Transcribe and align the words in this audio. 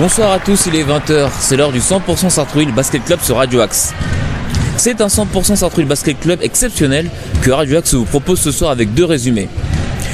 Bonsoir 0.00 0.32
à 0.32 0.38
tous, 0.38 0.64
il 0.64 0.76
est 0.76 0.82
20h, 0.82 1.28
c'est 1.40 1.58
l'heure 1.58 1.72
du 1.72 1.78
100% 1.78 2.30
Sartrouville 2.30 2.72
Basket 2.72 3.04
Club 3.04 3.20
sur 3.20 3.36
Radio 3.36 3.60
Axe. 3.60 3.92
C'est 4.78 5.02
un 5.02 5.08
100% 5.08 5.56
Sartrouville 5.56 5.86
Basket 5.86 6.18
Club 6.18 6.38
exceptionnel 6.40 7.10
que 7.42 7.50
Radio 7.50 7.76
Axe 7.76 7.92
vous 7.92 8.06
propose 8.06 8.40
ce 8.40 8.50
soir 8.50 8.70
avec 8.70 8.94
deux 8.94 9.04
résumés. 9.04 9.50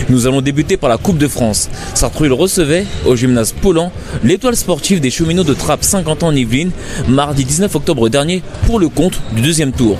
Nous 0.09 0.27
allons 0.27 0.41
débuter 0.41 0.77
par 0.77 0.91
la 0.91 0.97
Coupe 0.97 1.19
de 1.19 1.29
France. 1.29 1.71
Sartrouville 1.95 2.33
recevait 2.33 2.85
au 3.05 3.15
gymnase 3.15 3.53
Paulan 3.53 3.93
l'étoile 4.25 4.57
sportive 4.57 4.99
des 4.99 5.11
cheminots 5.11 5.45
de 5.45 5.55
Trappes 5.55 5.85
50 5.85 6.25
ans 6.25 6.29
en 6.29 6.35
Yvelines 6.35 6.73
mardi 7.07 7.45
19 7.45 7.73
octobre 7.77 8.09
dernier 8.09 8.43
pour 8.67 8.81
le 8.81 8.89
compte 8.89 9.21
du 9.37 9.41
deuxième 9.41 9.71
tour. 9.71 9.99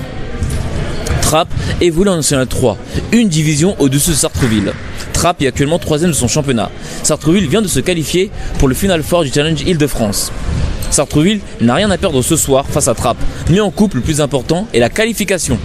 Trappes 1.21 1.53
évolue 1.79 2.09
en 2.09 2.17
National 2.17 2.47
3, 2.47 2.77
une 3.13 3.29
division 3.29 3.73
au-dessus 3.79 4.09
de 4.09 4.15
Sartreville. 4.15 4.73
Trappes 5.17 5.41
est 5.41 5.47
actuellement 5.47 5.79
troisième 5.79 6.11
de 6.11 6.15
son 6.15 6.27
championnat. 6.27 6.69
Sartreville 7.01 7.47
vient 7.47 7.63
de 7.63 7.67
se 7.67 7.79
qualifier 7.79 8.29
pour 8.59 8.67
le 8.67 8.75
final 8.75 9.01
fort 9.01 9.23
du 9.23 9.31
Challenge 9.31 9.59
Île-de-France. 9.61 10.31
Sartreville 10.91 11.41
n'a 11.59 11.73
rien 11.73 11.89
à 11.89 11.97
perdre 11.97 12.21
ce 12.21 12.35
soir 12.35 12.67
face 12.67 12.87
à 12.87 12.93
Trappes, 12.93 13.17
mais 13.49 13.59
en 13.59 13.71
couple 13.71 13.95
le 13.97 14.03
plus 14.03 14.21
important 14.21 14.67
est 14.75 14.79
la 14.79 14.89
qualification. 14.89 15.57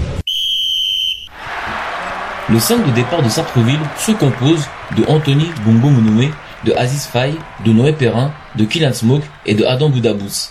Le 2.48 2.58
5 2.58 2.86
de 2.86 2.92
départ 2.92 3.22
de 3.22 3.28
Sartreville 3.28 3.78
se 3.98 4.12
compose 4.12 4.64
de 4.96 5.04
Anthony 5.06 5.44
Bumbo 5.66 5.90
Mounoué, 5.90 6.30
de 6.64 6.72
Aziz 6.72 7.04
Faye, 7.04 7.34
de 7.66 7.72
Noé 7.72 7.92
Perrin, 7.92 8.32
de 8.56 8.64
Kylian 8.64 8.94
Smoke 8.94 9.26
et 9.44 9.54
de 9.54 9.66
Adam 9.66 9.90
Boudabous. 9.90 10.48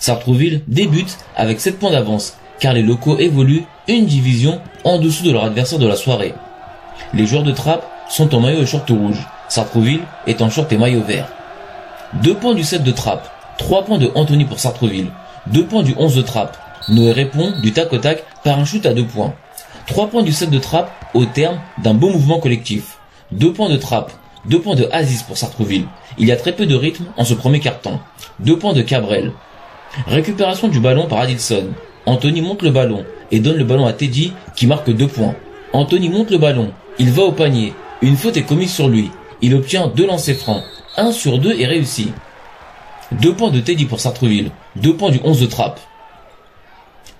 Sartreville 0.00 0.62
débute 0.66 1.18
avec 1.36 1.60
7 1.60 1.78
points 1.78 1.92
d'avance 1.92 2.36
car 2.58 2.72
les 2.72 2.82
locaux 2.82 3.16
évoluent 3.16 3.62
une 3.86 4.06
division 4.06 4.60
en 4.82 4.98
dessous 4.98 5.22
de 5.22 5.30
leur 5.30 5.44
adversaire 5.44 5.78
de 5.78 5.86
la 5.86 5.94
soirée. 5.94 6.34
Les 7.14 7.26
joueurs 7.26 7.42
de 7.42 7.52
trappe 7.52 7.84
sont 8.08 8.34
en 8.34 8.40
maillot 8.40 8.62
et 8.62 8.66
short 8.66 8.88
rouge. 8.90 9.26
Sartreville 9.48 10.02
est 10.26 10.42
en 10.42 10.50
short 10.50 10.72
et 10.72 10.78
maillot 10.78 11.02
vert. 11.02 11.28
Deux 12.22 12.34
points 12.34 12.54
du 12.54 12.64
7 12.64 12.82
de 12.82 12.92
trappe. 12.92 13.30
3 13.58 13.84
points 13.84 13.98
de 13.98 14.10
Anthony 14.14 14.44
pour 14.44 14.58
Sartreville. 14.58 15.10
2 15.48 15.66
points 15.66 15.82
du 15.82 15.94
11 15.96 16.16
de 16.16 16.22
trappe. 16.22 16.56
Noé 16.88 17.12
répond 17.12 17.52
du 17.62 17.72
tac 17.72 17.92
au 17.92 17.98
tac 17.98 18.24
par 18.44 18.58
un 18.58 18.64
shoot 18.64 18.84
à 18.86 18.94
2 18.94 19.04
points. 19.04 19.34
3 19.86 20.08
points 20.08 20.22
du 20.22 20.32
7 20.32 20.50
de 20.50 20.58
trappe 20.58 20.90
au 21.14 21.24
terme 21.24 21.58
d'un 21.82 21.94
beau 21.94 22.10
mouvement 22.10 22.38
collectif. 22.38 22.98
2 23.32 23.52
points 23.52 23.68
de 23.68 23.76
trappe. 23.76 24.12
2 24.46 24.60
points 24.60 24.74
de 24.74 24.88
Aziz 24.92 25.22
pour 25.22 25.36
Sartreville. 25.36 25.86
Il 26.18 26.26
y 26.26 26.32
a 26.32 26.36
très 26.36 26.52
peu 26.52 26.66
de 26.66 26.74
rythme 26.74 27.06
en 27.16 27.24
ce 27.24 27.34
premier 27.34 27.60
carton. 27.60 27.98
2 28.40 28.58
points 28.58 28.72
de 28.72 28.82
Cabrel. 28.82 29.32
Récupération 30.06 30.68
du 30.68 30.80
ballon 30.80 31.06
par 31.06 31.20
Adilson. 31.20 31.68
Anthony 32.04 32.40
monte 32.40 32.62
le 32.62 32.70
ballon 32.70 33.04
et 33.32 33.40
donne 33.40 33.56
le 33.56 33.64
ballon 33.64 33.86
à 33.86 33.92
Teddy 33.92 34.32
qui 34.54 34.66
marque 34.66 34.90
2 34.90 35.08
points. 35.08 35.34
Anthony 35.72 36.08
monte 36.08 36.30
le 36.30 36.38
ballon. 36.38 36.70
Il 36.98 37.10
va 37.10 37.24
au 37.24 37.32
panier. 37.32 37.74
Une 38.00 38.16
faute 38.16 38.38
est 38.38 38.44
commise 38.44 38.72
sur 38.72 38.88
lui. 38.88 39.10
Il 39.42 39.54
obtient 39.54 39.88
deux 39.88 40.06
lancers 40.06 40.36
francs. 40.36 40.62
1 40.96 41.12
sur 41.12 41.38
2 41.38 41.60
est 41.60 41.66
réussi. 41.66 42.12
2 43.12 43.34
points 43.34 43.50
de 43.50 43.60
Teddy 43.60 43.84
pour 43.84 44.00
Sartreville. 44.00 44.50
2 44.76 44.96
points 44.96 45.10
du 45.10 45.20
11 45.22 45.40
de 45.40 45.46
trappe. 45.46 45.78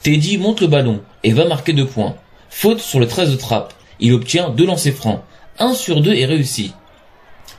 Teddy 0.02 0.38
monte 0.38 0.62
le 0.62 0.66
ballon 0.66 1.02
et 1.24 1.32
va 1.32 1.44
marquer 1.44 1.74
2 1.74 1.84
points. 1.84 2.14
Faute 2.48 2.80
sur 2.80 3.00
le 3.00 3.06
13 3.06 3.32
de 3.32 3.36
trappe. 3.36 3.74
Il 4.00 4.14
obtient 4.14 4.48
deux 4.48 4.64
lancers 4.64 4.94
francs. 4.94 5.20
1 5.58 5.74
sur 5.74 6.00
2 6.00 6.14
est 6.14 6.24
réussi. 6.26 6.72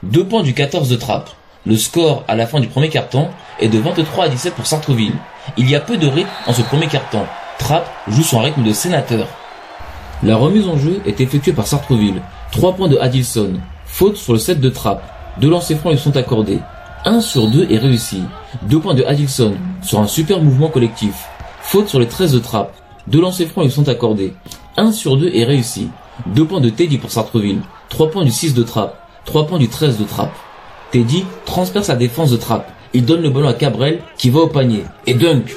2 0.02 0.26
points 0.26 0.44
du 0.44 0.56
14 0.56 0.90
de 0.90 0.96
trappe. 0.96 1.30
Le 1.68 1.78
score 1.78 2.24
à 2.28 2.36
la 2.36 2.48
fin 2.48 2.60
du 2.60 2.68
premier 2.68 2.90
carton 2.90 3.30
est 3.60 3.68
de 3.68 3.78
23 3.78 4.26
à 4.26 4.30
17 4.30 4.56
pour 4.56 4.66
Sartreville. 4.66 5.14
Il 5.58 5.70
y 5.70 5.76
a 5.76 5.82
peu 5.82 5.98
de 5.98 6.08
rythme 6.08 6.30
en 6.48 6.54
ce 6.54 6.64
premier 6.64 6.88
carton. 6.88 7.26
Trapp 7.60 7.88
joue 8.08 8.24
son 8.24 8.40
rythme 8.40 8.64
de 8.64 8.74
sénateur. 8.74 9.28
La 10.24 10.36
remise 10.36 10.68
en 10.68 10.78
jeu 10.78 11.00
est 11.06 11.22
effectuée 11.22 11.54
par 11.54 11.68
Sartreville. 11.68 12.22
3 12.52 12.74
points 12.74 12.88
de 12.88 12.98
Adilson. 12.98 13.54
Faute 13.86 14.18
sur 14.18 14.34
le 14.34 14.40
7 14.40 14.60
de 14.60 14.70
Trapp. 14.70 15.04
Deux 15.40 15.50
lancers 15.50 15.78
francs 15.78 15.94
lui 15.94 16.00
sont 16.00 16.18
accordés. 16.18 16.60
1 17.06 17.22
sur 17.22 17.48
2 17.48 17.68
est 17.70 17.78
réussi. 17.78 18.24
2 18.64 18.80
points 18.80 18.96
de 18.96 19.04
Adilson 19.04 19.54
sur 19.84 20.00
un 20.00 20.08
super 20.08 20.42
mouvement 20.42 20.70
collectif. 20.70 21.28
Faute 21.62 21.88
sur 21.88 22.00
le 22.00 22.08
13 22.08 22.34
de 22.34 22.40
Trapp. 22.40 22.74
Deux 23.06 23.22
lancers 23.22 23.48
francs 23.48 23.66
lui 23.66 23.72
sont 23.72 23.88
accordés. 23.90 24.34
1 24.76 24.92
sur 24.92 25.18
2 25.18 25.30
est 25.36 25.44
réussi. 25.44 25.90
2 26.26 26.46
points 26.46 26.62
de 26.62 26.70
Teddy 26.70 26.98
pour 26.98 27.12
Sartreville. 27.12 27.62
3 27.90 28.10
points 28.10 28.26
du 28.26 28.32
6 28.32 28.56
de 28.56 28.64
Trapp. 28.64 28.98
3 29.26 29.46
points 29.46 29.60
du 29.60 29.68
13 29.68 30.00
de 30.00 30.04
Trapp. 30.04 30.32
Teddy 30.90 31.26
transperce 31.46 31.90
la 31.90 31.96
défense 31.96 32.32
de 32.32 32.38
Trapp. 32.38 32.72
Il 32.94 33.06
donne 33.06 33.22
le 33.22 33.30
ballon 33.30 33.50
à 33.50 33.54
Cabrel 33.54 34.02
qui 34.18 34.32
va 34.32 34.40
au 34.40 34.48
panier. 34.48 34.84
Et 35.06 35.14
dunk 35.14 35.56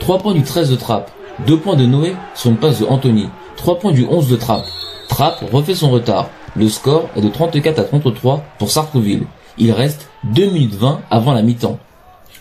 3 0.00 0.18
points 0.18 0.34
du 0.34 0.42
13 0.42 0.68
de 0.68 0.76
Trapp. 0.76 1.12
2 1.46 1.56
points 1.58 1.76
de 1.76 1.86
Noé 1.86 2.14
sur 2.34 2.50
une 2.50 2.56
passe 2.56 2.80
de 2.80 2.86
Anthony. 2.86 3.28
3 3.60 3.78
points 3.78 3.92
du 3.92 4.06
11 4.06 4.30
de 4.30 4.36
Trapp. 4.36 4.64
Trapp 5.10 5.44
refait 5.52 5.74
son 5.74 5.90
retard. 5.90 6.30
Le 6.56 6.66
score 6.70 7.10
est 7.14 7.20
de 7.20 7.28
34 7.28 7.78
à 7.78 7.84
33 7.84 8.42
pour 8.58 8.70
Sartreville. 8.70 9.24
Il 9.58 9.70
reste 9.72 10.08
2 10.24 10.46
minutes 10.46 10.76
20 10.76 11.02
avant 11.10 11.34
la 11.34 11.42
mi-temps. 11.42 11.78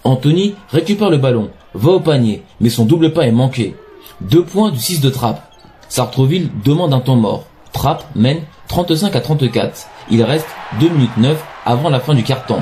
Anthony 0.05 0.55
récupère 0.69 1.09
le 1.09 1.17
ballon, 1.17 1.49
va 1.73 1.91
au 1.91 1.99
panier, 1.99 2.41
mais 2.61 2.69
son 2.69 2.85
double 2.85 3.11
pas 3.11 3.27
est 3.27 3.33
manqué. 3.33 3.75
2 4.21 4.45
points 4.45 4.71
du 4.71 4.79
6 4.79 5.01
de 5.01 5.09
Trapp. 5.09 5.43
Sartreville 5.89 6.51
demande 6.63 6.93
un 6.93 7.01
temps 7.01 7.17
mort. 7.17 7.43
Trapp 7.73 8.05
mène 8.15 8.39
35 8.69 9.13
à 9.13 9.19
34. 9.19 9.87
Il 10.11 10.23
reste 10.23 10.47
2 10.79 10.87
minutes 10.87 11.17
9 11.17 11.37
avant 11.65 11.89
la 11.89 11.99
fin 11.99 12.13
du 12.13 12.23
carton. 12.23 12.61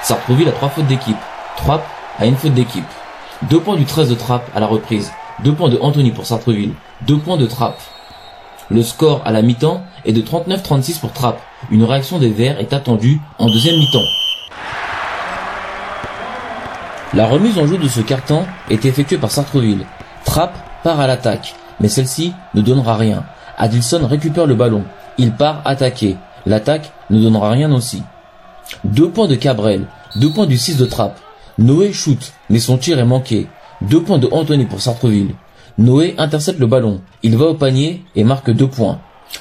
Sartreville 0.00 0.48
a 0.48 0.52
3 0.52 0.70
fautes 0.70 0.86
d'équipe. 0.86 1.18
Trapp 1.58 1.84
a 2.18 2.24
une 2.24 2.36
faute 2.36 2.54
d'équipe. 2.54 2.88
2 3.50 3.60
points 3.60 3.76
du 3.76 3.84
13 3.84 4.08
de 4.08 4.14
Trapp 4.14 4.50
à 4.54 4.60
la 4.60 4.66
reprise. 4.66 5.12
2 5.44 5.52
points 5.52 5.68
de 5.68 5.78
Anthony 5.82 6.10
pour 6.10 6.24
Sartreville. 6.24 6.72
2 7.02 7.18
points 7.18 7.36
de 7.36 7.46
Trapp. 7.46 7.78
Le 8.70 8.82
score 8.82 9.22
à 9.24 9.30
la 9.30 9.42
mi-temps 9.42 9.82
est 10.04 10.12
de 10.12 10.22
39-36 10.22 11.00
pour 11.00 11.12
Trapp. 11.12 11.40
Une 11.70 11.84
réaction 11.84 12.18
des 12.18 12.30
Verts 12.30 12.58
est 12.58 12.72
attendue 12.72 13.20
en 13.38 13.46
deuxième 13.46 13.76
mi-temps. 13.76 13.98
La 17.14 17.26
remise 17.26 17.58
en 17.58 17.66
jeu 17.66 17.78
de 17.78 17.88
ce 17.88 18.00
carton 18.00 18.44
est 18.70 18.84
effectuée 18.84 19.18
par 19.18 19.30
Sartreville. 19.30 19.86
Trapp 20.24 20.54
part 20.82 21.00
à 21.00 21.06
l'attaque, 21.06 21.54
mais 21.80 21.88
celle-ci 21.88 22.32
ne 22.54 22.60
donnera 22.60 22.96
rien. 22.96 23.24
Adilson 23.56 24.06
récupère 24.06 24.46
le 24.46 24.54
ballon. 24.54 24.84
Il 25.18 25.32
part 25.32 25.62
attaquer. 25.64 26.16
L'attaque 26.44 26.92
ne 27.10 27.20
donnera 27.20 27.50
rien 27.50 27.72
aussi. 27.72 28.02
Deux 28.84 29.10
points 29.10 29.28
de 29.28 29.34
Cabrel, 29.36 29.86
deux 30.16 30.30
points 30.30 30.46
du 30.46 30.58
6 30.58 30.76
de 30.76 30.86
Trapp. 30.86 31.18
Noé 31.58 31.92
shoot, 31.92 32.32
mais 32.50 32.58
son 32.58 32.76
tir 32.78 32.98
est 32.98 33.04
manqué. 33.04 33.46
Deux 33.80 34.02
points 34.02 34.18
de 34.18 34.28
Anthony 34.30 34.64
pour 34.64 34.80
Sartreville. 34.80 35.34
Noé 35.78 36.14
intercepte 36.16 36.58
le 36.58 36.66
ballon. 36.66 37.02
Il 37.22 37.36
va 37.36 37.46
au 37.46 37.54
panier 37.54 38.02
et 38.14 38.24
marque 38.24 38.50
deux 38.50 38.66
points. 38.66 38.98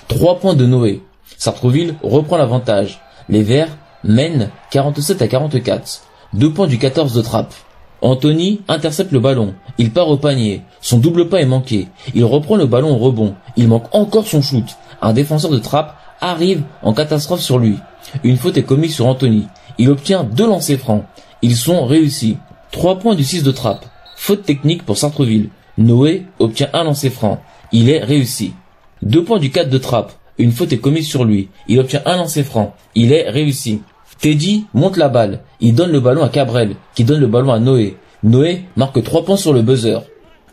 Trois 0.09 0.38
points 0.38 0.53
de 0.53 0.66
Noé. 0.66 1.01
Sartreville 1.38 1.96
reprend 2.03 2.35
l'avantage. 2.35 3.00
Les 3.29 3.41
Verts 3.41 3.78
mènent 4.03 4.50
47 4.72 5.22
à 5.22 5.28
44. 5.29 6.01
Deux 6.34 6.51
points 6.51 6.68
du 6.68 6.78
14 6.78 7.13
de 7.13 7.22
Trapp. 7.22 7.53
Anthony 8.01 8.59
intercepte 8.68 9.13
le 9.13 9.22
ballon. 9.22 9.53
Il 9.78 9.91
part 9.91 10.09
au 10.09 10.18
panier. 10.18 10.62
Son 10.81 10.97
double 10.97 11.29
pas 11.29 11.40
est 11.40 11.46
manqué. 11.46 11.88
Il 12.13 12.25
reprend 12.25 12.57
le 12.57 12.66
ballon 12.66 12.94
au 12.94 12.97
rebond. 12.97 13.35
Il 13.56 13.69
manque 13.69 13.88
encore 13.96 14.28
son 14.28 14.41
shoot. 14.41 14.66
Un 15.02 15.13
défenseur 15.13 15.52
de 15.52 15.59
Trapp 15.59 15.96
arrive 16.19 16.63
en 16.84 16.94
catastrophe 16.94 17.40
sur 17.40 17.59
lui. 17.59 17.78
Une 18.25 18.35
faute 18.35 18.57
est 18.57 18.63
commise 18.63 18.94
sur 18.94 19.07
Anthony. 19.07 19.47
Il 19.78 19.90
obtient 19.90 20.25
deux 20.25 20.47
lancers 20.47 20.79
francs. 20.79 21.06
Ils 21.41 21.56
sont 21.56 21.85
réussis. 21.85 22.38
Trois 22.73 23.00
points 23.00 23.16
du 23.16 23.23
6 23.23 23.44
de 23.44 23.52
Trapp. 23.52 23.85
Faute 24.17 24.44
technique 24.44 24.84
pour 24.84 24.97
Sartreville. 24.97 25.50
Noé 25.78 26.25
obtient 26.40 26.69
un 26.74 26.84
lancer 26.84 27.09
franc. 27.09 27.41
Il 27.72 27.90
est 27.90 28.00
réussi. 28.00 28.53
Deux 29.02 29.24
points 29.24 29.40
du 29.40 29.52
4 29.52 29.69
de 29.69 29.78
Trapp. 29.78 30.13
Une 30.38 30.52
faute 30.52 30.72
est 30.72 30.78
commise 30.78 31.08
sur 31.08 31.25
lui. 31.25 31.50
Il 31.68 31.80
obtient 31.80 32.02
un 32.06 32.16
lancer 32.16 32.44
franc. 32.44 32.75
Il 32.96 33.12
est 33.12 33.30
réussi. 33.30 33.81
Teddy 34.19 34.66
monte 34.74 34.96
la 34.96 35.09
balle. 35.09 35.41
Il 35.59 35.75
donne 35.75 35.91
le 35.91 36.00
ballon 36.00 36.24
à 36.24 36.30
Cabrel, 36.30 36.75
qui 36.94 37.03
donne 37.03 37.19
le 37.19 37.28
ballon 37.28 37.52
à 37.52 37.59
Noé. 37.59 37.97
Noé 38.23 38.64
marque 38.78 39.03
3 39.03 39.26
points 39.26 39.38
sur 39.38 39.53
le 39.53 39.61
buzzer. 39.61 40.00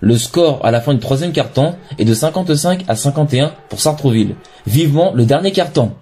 Le 0.00 0.19
score 0.19 0.58
à 0.64 0.73
la 0.73 0.81
fin 0.81 0.94
du 0.94 1.00
troisième 1.00 1.31
carton 1.31 1.76
est 1.99 2.05
de 2.05 2.14
55 2.14 2.85
à 2.88 2.97
51 2.97 3.52
pour 3.69 3.81
Sartreville. 3.81 4.35
Vivement 4.67 5.12
le 5.14 5.25
dernier 5.25 5.52
carton. 5.52 5.93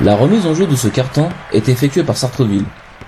La 0.00 0.16
remise 0.16 0.46
en 0.46 0.54
jeu 0.54 0.66
de 0.66 0.76
ce 0.76 0.88
carton 0.88 1.28
est 1.52 1.68
effectuée 1.68 2.04
par 2.04 2.16
Sartreville. 2.16 2.64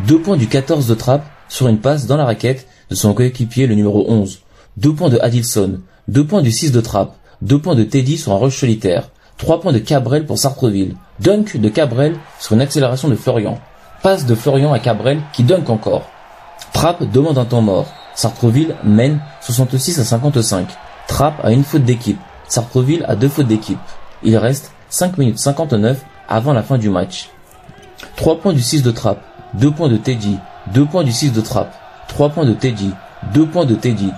Deux 0.07 0.21
points 0.21 0.37
du 0.37 0.47
14 0.47 0.87
de 0.87 0.95
Trapp 0.95 1.25
sur 1.53 1.69
une 1.69 1.81
passe 1.81 2.07
dans 2.07 2.17
la 2.17 2.25
raquette 2.25 2.67
de 2.89 2.95
son 2.95 3.13
coéquipier 3.13 3.67
le 3.67 3.75
numéro 3.75 4.07
11. 4.09 4.41
Deux 4.79 4.95
points 4.95 5.11
de 5.11 5.19
Adilson. 5.19 5.81
Deux 6.09 6.27
points 6.27 6.41
du 6.41 6.51
6 6.51 6.73
de 6.73 6.81
Trapp. 6.81 7.15
Deux 7.43 7.59
points 7.59 7.75
de 7.75 7.85
Teddy 7.85 8.17
sur 8.17 8.33
un 8.33 8.39
rush 8.39 8.61
solitaire. 8.61 9.11
Trois 9.37 9.61
points 9.61 9.75
de 9.75 9.79
Cabrel 9.79 10.25
pour 10.25 10.39
Sartreville. 10.39 10.97
Dunk 11.21 11.59
de 11.59 11.69
Cabrel 11.69 12.17
sur 12.41 12.55
une 12.55 12.63
accélération 12.63 13.09
de 13.09 13.17
Florian. 13.17 13.61
Passe 14.03 14.25
de 14.25 14.35
Florian 14.35 14.73
à 14.73 14.79
Cabrel 14.79 15.21
qui 15.35 15.43
dunk 15.43 15.69
encore. 15.69 16.09
Trapp 16.73 17.05
demande 17.13 17.37
un 17.37 17.45
temps 17.45 17.61
mort. 17.61 17.93
Sartreville 18.15 18.75
mène 18.83 19.21
66 19.43 19.99
à 19.99 20.05
55. 20.05 20.69
Trapp 21.07 21.35
a 21.45 21.53
une 21.53 21.65
faute 21.65 21.85
d'équipe. 21.85 22.19
Sartreville 22.49 23.05
a 23.07 23.15
deux 23.15 23.29
fautes 23.29 23.47
d'équipe. 23.47 23.79
Il 24.23 24.39
reste 24.39 24.73
5 24.89 25.19
minutes 25.19 25.39
59 25.39 26.03
avant 26.31 26.55
la 26.55 26.63
fin 26.63 26.79
du 26.79 26.89
match. 26.89 27.29
3 28.17 28.39
points 28.41 28.55
du 28.55 28.63
6 28.63 28.83
de 28.83 28.91
Trapp, 28.91 29.23
2 29.55 29.71
points 29.71 29.91
de 29.91 29.99
Teddy, 29.99 30.39
2 30.69 30.87
points 30.87 31.05
du 31.05 31.13
6 31.13 31.33
de 31.33 31.41
Trapp, 31.41 31.73
3 32.09 32.31
points 32.31 32.45
de 32.45 32.55
Teddy, 32.55 32.91
2 33.35 33.47
points 33.47 33.65
de 33.65 33.75
Teddy. 33.75 34.11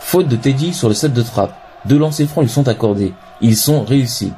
Faute 0.00 0.28
de 0.28 0.36
Teddy 0.36 0.72
sur 0.72 0.88
le 0.88 0.94
7 0.94 1.12
de 1.12 1.22
Trapp, 1.22 1.54
deux 1.86 1.98
lancers 1.98 2.28
francs 2.28 2.44
lui 2.44 2.50
sont 2.50 2.68
accordés. 2.68 3.12
Ils 3.40 3.56
sont 3.56 3.84
réussis. 3.84 4.32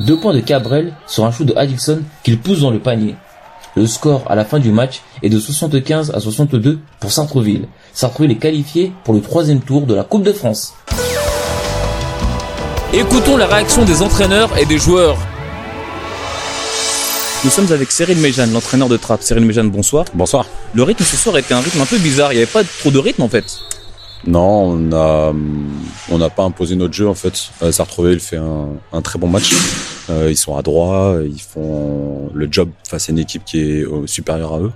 Deux 0.00 0.16
points 0.16 0.34
de 0.34 0.40
Cabrel 0.40 0.92
sur 1.06 1.24
un 1.24 1.30
shoot 1.30 1.46
de 1.46 1.54
Addison 1.56 2.00
qu'il 2.22 2.38
pousse 2.38 2.60
dans 2.60 2.70
le 2.70 2.78
panier. 2.78 3.16
Le 3.74 3.86
score 3.86 4.24
à 4.28 4.34
la 4.34 4.44
fin 4.44 4.58
du 4.58 4.70
match 4.70 5.02
est 5.22 5.28
de 5.28 5.38
75 5.38 6.12
à 6.14 6.20
62 6.20 6.80
pour 7.00 7.12
Sartreville. 7.12 7.68
Sartreville 7.92 8.32
est 8.32 8.36
qualifié 8.36 8.92
pour 9.04 9.14
le 9.14 9.20
troisième 9.20 9.60
tour 9.60 9.86
de 9.86 9.94
la 9.94 10.04
Coupe 10.04 10.22
de 10.22 10.32
France. 10.32 10.74
Écoutons 12.92 13.36
la 13.36 13.46
réaction 13.46 13.84
des 13.84 14.02
entraîneurs 14.02 14.56
et 14.58 14.64
des 14.64 14.78
joueurs. 14.78 15.18
Nous 17.44 17.50
sommes 17.50 17.70
avec 17.72 17.92
Cyril 17.92 18.18
Méjeanne, 18.18 18.52
l'entraîneur 18.52 18.88
de 18.88 18.96
Trappe. 18.96 19.22
Cyril 19.22 19.44
Méjeanne, 19.44 19.70
bonsoir. 19.70 20.06
Bonsoir. 20.12 20.44
Le 20.74 20.82
rythme 20.82 21.04
ce 21.04 21.16
soir 21.16 21.38
était 21.38 21.54
un 21.54 21.60
rythme 21.60 21.80
un 21.80 21.86
peu 21.86 21.96
bizarre. 21.98 22.32
Il 22.32 22.36
n'y 22.36 22.42
avait 22.42 22.50
pas 22.50 22.64
trop 22.64 22.90
de 22.90 22.98
rythme 22.98 23.22
en 23.22 23.28
fait. 23.28 23.44
Non, 24.26 24.72
on 24.72 24.92
a 24.92 25.32
on 26.10 26.18
n'a 26.18 26.30
pas 26.30 26.42
imposé 26.42 26.74
notre 26.74 26.94
jeu 26.94 27.08
en 27.08 27.14
fait. 27.14 27.50
Euh, 27.62 27.70
Sartreville 27.70 28.18
fait 28.18 28.38
un, 28.38 28.70
un 28.92 29.02
très 29.02 29.20
bon 29.20 29.28
match. 29.28 29.54
Euh, 30.10 30.26
ils 30.28 30.36
sont 30.36 30.56
à 30.56 30.62
droit, 30.62 31.14
ils 31.24 31.40
font 31.40 32.28
le 32.34 32.48
job 32.50 32.70
face 32.88 33.08
à 33.08 33.12
une 33.12 33.20
équipe 33.20 33.44
qui 33.44 33.60
est 33.60 33.84
euh, 33.84 34.06
supérieure 34.06 34.54
à 34.54 34.58
eux. 34.58 34.72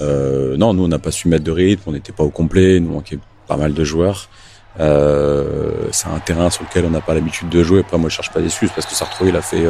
Euh, 0.00 0.56
non, 0.56 0.72
nous 0.72 0.84
on 0.84 0.88
n'a 0.88 0.98
pas 0.98 1.10
su 1.10 1.28
mettre 1.28 1.44
de 1.44 1.50
rythme, 1.50 1.82
on 1.86 1.92
n'était 1.92 2.12
pas 2.12 2.24
au 2.24 2.30
complet, 2.30 2.80
nous 2.80 2.92
manquait 2.92 3.18
pas 3.46 3.58
mal 3.58 3.74
de 3.74 3.84
joueurs. 3.84 4.30
Euh, 4.78 5.88
c'est 5.90 6.06
un 6.06 6.18
terrain 6.20 6.48
sur 6.50 6.62
lequel 6.62 6.84
on 6.84 6.90
n'a 6.90 7.00
pas 7.00 7.14
l'habitude 7.14 7.48
de 7.48 7.62
jouer. 7.62 7.80
Après, 7.80 7.98
moi, 7.98 8.08
je 8.08 8.14
cherche 8.14 8.30
pas 8.30 8.40
d'excuses 8.40 8.70
parce 8.74 8.86
que 8.86 8.94
Sartreville 8.94 9.36
a 9.36 9.42
fait 9.42 9.66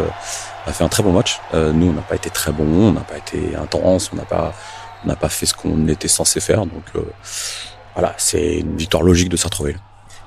a 0.67 0.73
fait 0.73 0.85
un 0.85 0.88
très 0.88 1.02
bon 1.02 1.12
match. 1.12 1.41
nous, 1.55 1.88
on 1.88 1.93
n'a 1.93 2.02
pas 2.02 2.17
été 2.17 2.29
très 2.29 2.52
bon, 2.52 2.64
on 2.64 2.93
n'a 2.93 3.00
pas 3.00 3.17
été 3.17 3.56
intense, 3.56 4.11
on 4.12 4.17
n'a 4.17 4.25
pas 4.25 4.52
on 5.05 5.08
n'a 5.08 5.17
pas 5.17 5.31
fait 5.31 5.47
ce 5.47 5.55
qu'on 5.55 5.88
était 5.88 6.08
censé 6.08 6.41
faire. 6.41 6.67
Donc 6.67 6.85
voilà, 7.94 8.14
c'est 8.19 8.58
une 8.58 8.76
victoire 8.76 9.02
logique 9.02 9.31
de 9.31 9.37
Sartreville. 9.37 9.79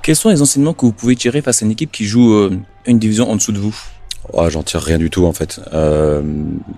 Quels 0.04 0.18
sont 0.18 0.28
les 0.30 0.42
enseignements 0.42 0.74
que 0.74 0.86
vous 0.86 0.92
pouvez 0.92 1.16
tirer 1.16 1.42
face 1.42 1.62
à 1.62 1.66
une 1.66 1.72
équipe 1.72 1.90
qui 1.90 2.06
joue 2.06 2.34
euh, 2.34 2.60
une 2.86 3.00
division 3.00 3.32
en 3.32 3.38
dessous 3.38 3.54
de 3.54 3.60
vous? 3.60 3.74
Oh, 4.34 4.50
J'en 4.50 4.62
tire 4.62 4.82
rien 4.82 4.98
du 4.98 5.10
tout 5.10 5.26
en 5.26 5.32
fait. 5.32 5.62
Euh, 5.72 6.22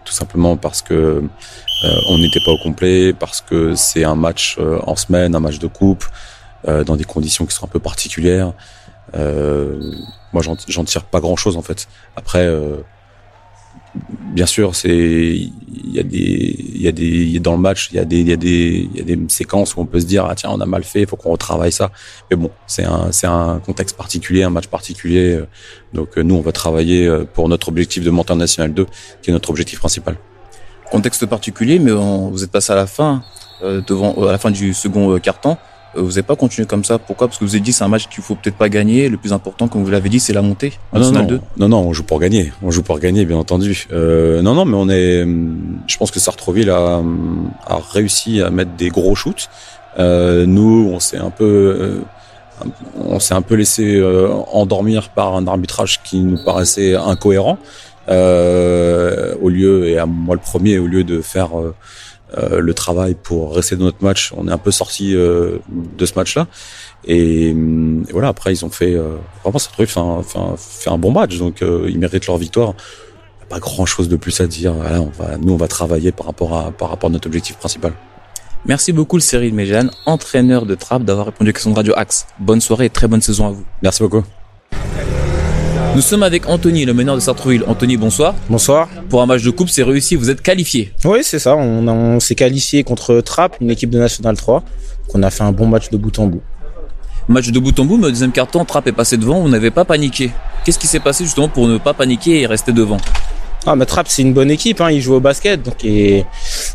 tout 0.05 0.13
simplement 0.13 0.57
parce 0.57 0.83
que 0.83 0.93
euh, 0.93 1.95
on 2.07 2.19
n'était 2.19 2.39
pas 2.45 2.51
au 2.51 2.59
complet, 2.59 3.13
parce 3.13 3.41
que 3.41 3.73
c'est 3.73 4.03
un 4.03 4.13
match 4.13 4.57
euh, 4.59 4.79
en 4.85 4.95
semaine, 4.95 5.33
un 5.33 5.39
match 5.39 5.57
de 5.57 5.65
coupe, 5.65 6.05
euh, 6.05 6.09
dans 6.67 6.95
des 6.95 7.03
conditions 7.03 7.45
qui 7.45 7.55
sont 7.55 7.65
un 7.65 7.69
peu 7.69 7.79
particulières. 7.79 8.53
moi, 9.13 10.41
j'en 10.41 10.83
tire 10.83 11.03
pas 11.03 11.19
grand 11.19 11.35
chose 11.35 11.57
en 11.57 11.61
fait. 11.61 11.87
Après 12.15 12.47
bien 14.33 14.45
sûr, 14.45 14.75
c'est 14.75 14.89
il 14.89 15.93
y 15.93 15.99
a 15.99 16.03
des 16.03 16.17
il 16.17 16.81
y 16.81 16.87
a 16.87 16.91
des 16.91 17.39
dans 17.39 17.53
le 17.53 17.57
match, 17.57 17.89
il 17.91 17.95
y 17.95 17.99
a 17.99 18.05
des 18.05 18.19
il 18.19 18.27
y 18.27 18.33
a 18.33 18.35
des 18.35 18.89
il 18.93 18.97
y 18.97 19.01
a 19.01 19.03
des 19.03 19.19
séquences 19.29 19.75
où 19.75 19.81
on 19.81 19.85
peut 19.85 19.99
se 19.99 20.05
dire 20.05 20.25
ah 20.25 20.35
tiens, 20.35 20.49
on 20.51 20.59
a 20.59 20.65
mal 20.65 20.83
fait, 20.83 21.01
il 21.01 21.07
faut 21.07 21.15
qu'on 21.15 21.31
retravaille 21.31 21.71
ça. 21.71 21.91
Mais 22.29 22.37
bon, 22.37 22.51
c'est 22.67 22.83
un 22.83 23.11
c'est 23.11 23.27
un 23.27 23.59
contexte 23.59 23.95
particulier, 23.97 24.43
un 24.43 24.49
match 24.49 24.67
particulier. 24.67 25.39
Donc 25.93 26.17
nous 26.17 26.35
on 26.35 26.41
va 26.41 26.51
travailler 26.51 27.09
pour 27.33 27.47
notre 27.49 27.69
objectif 27.69 28.03
de 28.03 28.09
monter 28.09 28.33
en 28.33 28.37
national 28.37 28.73
2 28.73 28.85
qui 29.21 29.29
est 29.29 29.33
notre 29.33 29.49
objectif 29.49 29.79
principal. 29.79 30.17
Contexte 30.91 31.25
particulier 31.25 31.79
mais 31.79 31.91
vous 31.91 32.43
êtes 32.43 32.51
passé 32.51 32.73
à 32.73 32.75
la 32.75 32.87
fin 32.87 33.23
euh, 33.63 33.81
devant 33.87 34.13
à 34.27 34.31
la 34.31 34.37
fin 34.37 34.51
du 34.51 34.73
second 34.73 35.13
euh, 35.13 35.19
quart-temps 35.19 35.57
euh, 35.57 35.74
vous 35.95 36.09
n'avez 36.09 36.23
pas 36.23 36.35
continué 36.35 36.67
comme 36.67 36.83
ça. 36.83 36.99
Pourquoi? 36.99 37.27
Parce 37.27 37.39
que 37.39 37.45
vous 37.45 37.55
avez 37.55 37.61
dit 37.61 37.73
c'est 37.73 37.83
un 37.83 37.87
match 37.87 38.07
qu'il 38.07 38.23
faut 38.23 38.35
peut-être 38.35 38.57
pas 38.57 38.69
gagner. 38.69 39.09
Le 39.09 39.17
plus 39.17 39.33
important, 39.33 39.67
comme 39.67 39.83
vous 39.83 39.91
l'avez 39.91 40.09
dit, 40.09 40.19
c'est 40.19 40.33
la 40.33 40.41
montée 40.41 40.73
en 40.91 40.99
non, 40.99 41.11
non, 41.11 41.23
2. 41.23 41.39
Non, 41.57 41.69
non, 41.69 41.79
on 41.79 41.93
joue 41.93 42.03
pour 42.03 42.19
gagner. 42.19 42.51
On 42.61 42.71
joue 42.71 42.83
pour 42.83 42.99
gagner, 42.99 43.25
bien 43.25 43.37
entendu. 43.37 43.87
Euh, 43.91 44.41
non, 44.41 44.53
non, 44.53 44.65
mais 44.65 44.75
on 44.77 44.89
est. 44.89 45.25
Je 45.87 45.97
pense 45.97 46.11
que 46.11 46.19
Sartreville 46.19 46.69
a, 46.69 47.01
a 47.67 47.79
réussi 47.91 48.41
à 48.41 48.49
mettre 48.49 48.71
des 48.71 48.89
gros 48.89 49.15
shoots. 49.15 49.49
Euh, 49.99 50.45
nous, 50.45 50.89
on 50.93 50.99
s'est 50.99 51.17
un 51.17 51.29
peu. 51.29 51.77
Euh, 51.79 52.01
on 52.97 53.19
s'est 53.19 53.33
un 53.33 53.41
peu 53.41 53.55
laissé 53.55 53.95
euh, 53.95 54.29
endormir 54.51 55.09
par 55.09 55.35
un 55.35 55.45
arbitrage 55.47 56.01
qui 56.03 56.19
nous 56.19 56.37
paraissait 56.43 56.95
incohérent. 56.95 57.57
au 58.07 59.49
lieu, 59.49 59.87
et 59.89 59.97
à 59.97 60.05
moi 60.05 60.35
le 60.35 60.41
premier, 60.41 60.77
au 60.79 60.87
lieu 60.87 61.03
de 61.03 61.21
faire 61.21 61.49
euh, 62.37 62.59
le 62.59 62.73
travail 62.73 63.15
pour 63.15 63.55
rester 63.55 63.75
dans 63.75 63.85
notre 63.85 64.03
match. 64.03 64.33
On 64.35 64.47
est 64.47 64.51
un 64.51 64.57
peu 64.57 64.71
sorti 64.71 65.15
euh, 65.15 65.59
de 65.69 66.05
ce 66.05 66.15
match-là. 66.15 66.47
Et, 67.05 67.55
voilà, 68.11 68.29
après 68.29 68.51
ils 68.51 68.65
ont 68.65 68.69
fait 68.69 68.95
euh, 68.95 69.17
vraiment 69.43 69.59
ça 69.59 69.69
trouve 69.71 69.85
fait 69.85 69.99
un, 69.99 70.23
fait, 70.57 70.89
un, 70.89 70.97
bon 70.97 71.11
match, 71.11 71.37
donc 71.37 71.61
ils 71.61 71.99
méritent 71.99 72.27
leur 72.27 72.37
victoire. 72.37 72.73
Pas 73.47 73.59
grand 73.59 73.85
chose 73.85 74.09
de 74.09 74.15
plus 74.15 74.41
à 74.41 74.47
dire. 74.47 74.73
Voilà, 74.73 75.01
on 75.01 75.11
va, 75.11 75.37
nous 75.37 75.53
on 75.53 75.57
va 75.57 75.67
travailler 75.67 76.11
par 76.11 76.25
rapport 76.25 76.57
à 76.57 76.71
par 76.71 76.89
rapport 76.89 77.09
à 77.09 77.13
notre 77.13 77.27
objectif 77.27 77.57
principal. 77.57 77.93
Merci 78.65 78.91
beaucoup 78.91 79.17
le 79.17 79.21
Cyril 79.21 79.53
Méjeanne, 79.53 79.91
entraîneur 80.07 80.65
de 80.65 80.73
Trappe, 80.73 81.03
d'avoir 81.03 81.27
répondu 81.27 81.49
à 81.49 81.51
la 81.51 81.53
question 81.53 81.69
de 81.69 81.75
Radio 81.75 81.93
Axe. 81.95 82.25
Bonne 82.39 82.61
soirée 82.61 82.85
et 82.85 82.89
très 82.89 83.07
bonne 83.07 83.21
saison 83.21 83.45
à 83.45 83.51
vous. 83.51 83.63
Merci 83.83 84.01
beaucoup. 84.01 84.23
Nous 85.95 86.01
sommes 86.01 86.23
avec 86.23 86.49
Anthony, 86.49 86.83
le 86.83 86.93
meneur 86.93 87.15
de 87.15 87.21
Sartreville. 87.21 87.63
Anthony, 87.67 87.95
bonsoir. 87.95 88.35
Bonsoir. 88.49 88.89
Pour 89.09 89.21
un 89.21 89.25
match 89.25 89.43
de 89.43 89.49
coupe, 89.49 89.69
c'est 89.69 89.81
réussi, 89.81 90.17
vous 90.17 90.29
êtes 90.29 90.41
qualifié. 90.41 90.91
Oui, 91.05 91.19
c'est 91.21 91.39
ça. 91.39 91.55
On, 91.55 92.19
s'est 92.19 92.35
qualifié 92.35 92.83
contre 92.83 93.21
Trapp, 93.21 93.55
une 93.61 93.71
équipe 93.71 93.89
de 93.91 93.97
National 93.97 94.35
3. 94.35 94.61
qu'on 95.07 95.23
a 95.23 95.29
fait 95.29 95.43
un 95.43 95.53
bon 95.53 95.67
match 95.67 95.89
de 95.91 95.95
bout 95.95 96.19
en 96.19 96.27
bout. 96.27 96.41
Match 97.29 97.49
de 97.49 97.59
bout 97.61 97.79
en 97.79 97.85
bout, 97.85 97.95
mais 97.95 98.07
au 98.07 98.09
deuxième 98.09 98.33
carton, 98.33 98.65
Trapp 98.65 98.85
est 98.87 98.91
passé 98.91 99.15
devant, 99.15 99.39
vous 99.39 99.47
n'avez 99.47 99.71
pas 99.71 99.85
paniqué. 99.85 100.31
Qu'est-ce 100.65 100.79
qui 100.79 100.87
s'est 100.87 100.99
passé 100.99 101.23
justement 101.23 101.47
pour 101.47 101.65
ne 101.69 101.77
pas 101.77 101.93
paniquer 101.93 102.41
et 102.41 102.45
rester 102.45 102.73
devant? 102.73 102.97
Ah, 103.67 103.75
mais 103.75 103.85
Trapp, 103.85 104.07
c'est 104.07 104.21
une 104.21 104.33
bonne 104.33 104.51
équipe. 104.51 104.79
Hein. 104.79 104.91
Ils 104.91 105.01
jouent 105.01 105.15
au 105.15 105.19
basket, 105.19 105.63
donc 105.63 105.83
et 105.83 106.23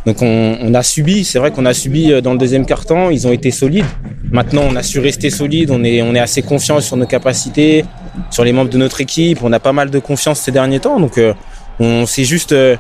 donc 0.07 0.23
on, 0.23 0.59
on 0.61 0.75
a 0.75 0.83
subi. 0.83 1.25
C'est 1.25 1.39
vrai 1.39 1.53
qu'on 1.53 1.65
a 1.65 1.73
subi 1.73 2.13
euh, 2.13 2.21
dans 2.21 2.33
le 2.33 2.39
deuxième 2.39 2.67
quart-temps. 2.67 3.11
Ils 3.11 3.29
ont 3.29 3.33
été 3.33 3.53
solides. 3.53 3.85
Maintenant, 4.33 4.63
on 4.69 4.75
a 4.75 4.83
su 4.83 4.99
rester 4.99 5.31
solide. 5.31 5.71
On 5.71 5.85
est 5.85 6.03
on 6.03 6.15
est 6.15 6.21
assez 6.21 6.43
confiant 6.43 6.81
sur 6.81 6.97
nos 6.97 7.07
capacités, 7.07 7.85
sur 8.31 8.43
les 8.43 8.53
membres 8.53 8.71
de 8.71 8.79
notre 8.79 9.01
équipe. 9.01 9.39
On 9.43 9.53
a 9.53 9.61
pas 9.61 9.73
mal 9.73 9.91
de 9.91 9.99
confiance 10.01 10.41
ces 10.41 10.51
derniers 10.51 10.81
temps. 10.81 10.99
Donc 10.99 11.17
euh, 11.19 11.33
on 11.79 12.07
s'est 12.07 12.25
juste 12.25 12.53
euh, 12.53 12.77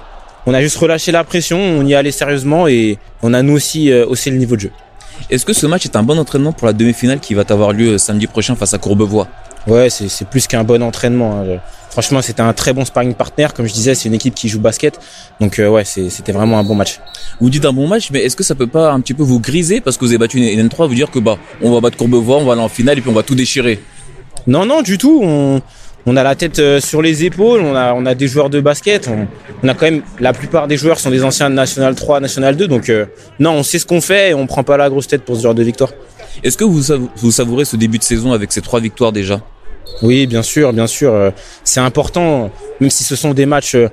on 0.46 0.54
a 0.54 0.60
juste 0.60 0.76
relâché 0.76 1.12
la 1.12 1.22
pression. 1.22 1.58
On 1.58 1.86
y 1.86 1.94
allait 1.94 2.10
sérieusement 2.10 2.66
et 2.66 2.98
on 3.22 3.32
a 3.32 3.42
nous 3.42 3.52
aussi 3.52 3.92
haussé 3.92 4.30
le 4.30 4.38
niveau 4.38 4.56
de 4.56 4.62
jeu. 4.62 4.70
Est-ce 5.28 5.44
que 5.44 5.52
ce 5.52 5.66
match 5.66 5.84
est 5.84 5.96
un 5.96 6.02
bon 6.02 6.18
entraînement 6.18 6.52
pour 6.52 6.66
la 6.66 6.72
demi-finale 6.72 7.20
qui 7.20 7.34
va 7.34 7.44
avoir 7.48 7.72
lieu 7.72 7.98
samedi 7.98 8.26
prochain 8.26 8.56
face 8.56 8.74
à 8.74 8.78
Courbevoie? 8.78 9.28
Ouais, 9.66 9.90
c'est 9.90 10.26
plus 10.28 10.46
qu'un 10.46 10.64
bon 10.64 10.82
entraînement. 10.82 11.42
Hein. 11.42 11.58
Franchement, 11.90 12.22
c'était 12.22 12.42
un 12.42 12.52
très 12.52 12.72
bon 12.72 12.84
sparring 12.84 13.14
partner. 13.14 13.48
Comme 13.54 13.66
je 13.66 13.72
disais, 13.72 13.94
c'est 13.94 14.08
une 14.08 14.14
équipe 14.14 14.34
qui 14.34 14.48
joue 14.48 14.60
basket. 14.60 14.98
Donc 15.40 15.58
euh, 15.58 15.68
ouais, 15.68 15.84
c'était 15.84 16.32
vraiment 16.32 16.58
un 16.58 16.64
bon 16.64 16.74
match. 16.74 17.00
Vous 17.40 17.50
dites 17.50 17.64
un 17.64 17.72
bon 17.72 17.88
match, 17.88 18.10
mais 18.12 18.20
est-ce 18.20 18.36
que 18.36 18.44
ça 18.44 18.54
peut 18.54 18.66
pas 18.66 18.92
un 18.92 19.00
petit 19.00 19.14
peu 19.14 19.22
vous 19.22 19.40
griser 19.40 19.80
parce 19.80 19.96
que 19.96 20.04
vous 20.04 20.10
avez 20.10 20.18
battu 20.18 20.38
une 20.38 20.68
N3, 20.68 20.88
vous 20.88 20.94
dire 20.94 21.10
que 21.10 21.18
bah 21.18 21.36
on 21.60 21.72
va 21.72 21.80
battre 21.80 21.96
Courbevoie, 21.96 22.38
on 22.38 22.44
va 22.44 22.52
aller 22.52 22.62
en 22.62 22.68
finale 22.68 22.98
et 22.98 23.00
puis 23.00 23.10
on 23.10 23.14
va 23.14 23.22
tout 23.22 23.34
déchirer? 23.34 23.80
Non, 24.46 24.64
non, 24.64 24.82
du 24.82 24.98
tout. 24.98 25.20
On, 25.22 25.60
on 26.06 26.16
a 26.16 26.22
la 26.22 26.34
tête 26.34 26.58
euh, 26.58 26.80
sur 26.80 27.02
les 27.02 27.24
épaules, 27.24 27.60
on 27.60 27.74
a, 27.74 27.92
on 27.92 28.06
a 28.06 28.14
des 28.14 28.26
joueurs 28.26 28.50
de 28.50 28.60
basket, 28.60 29.08
on, 29.08 29.26
on, 29.62 29.68
a 29.68 29.74
quand 29.74 29.86
même, 29.86 30.02
la 30.18 30.32
plupart 30.32 30.66
des 30.66 30.76
joueurs 30.76 30.98
sont 30.98 31.10
des 31.10 31.22
anciens 31.22 31.50
de 31.50 31.54
National 31.54 31.94
3, 31.94 32.20
National 32.20 32.56
2, 32.56 32.68
donc 32.68 32.88
euh, 32.88 33.06
non, 33.38 33.52
on 33.52 33.62
sait 33.62 33.78
ce 33.78 33.84
qu'on 33.84 34.00
fait 34.00 34.30
et 34.30 34.34
on 34.34 34.46
prend 34.46 34.64
pas 34.64 34.76
la 34.76 34.88
grosse 34.88 35.08
tête 35.08 35.22
pour 35.24 35.36
ce 35.36 35.42
genre 35.42 35.54
de 35.54 35.62
victoire. 35.62 35.90
Est-ce 36.42 36.56
que 36.56 36.64
vous, 36.64 36.80
vous 37.16 37.30
savourez 37.30 37.66
ce 37.66 37.76
début 37.76 37.98
de 37.98 38.02
saison 38.02 38.32
avec 38.32 38.50
ces 38.50 38.62
trois 38.62 38.80
victoires 38.80 39.12
déjà? 39.12 39.40
Oui, 40.02 40.26
bien 40.26 40.42
sûr, 40.42 40.72
bien 40.72 40.86
sûr. 40.86 41.12
Euh, 41.12 41.30
c'est 41.64 41.80
important, 41.80 42.50
même 42.80 42.90
si 42.90 43.04
ce 43.04 43.16
sont 43.16 43.34
des 43.34 43.46
matchs 43.46 43.74
euh, 43.74 43.88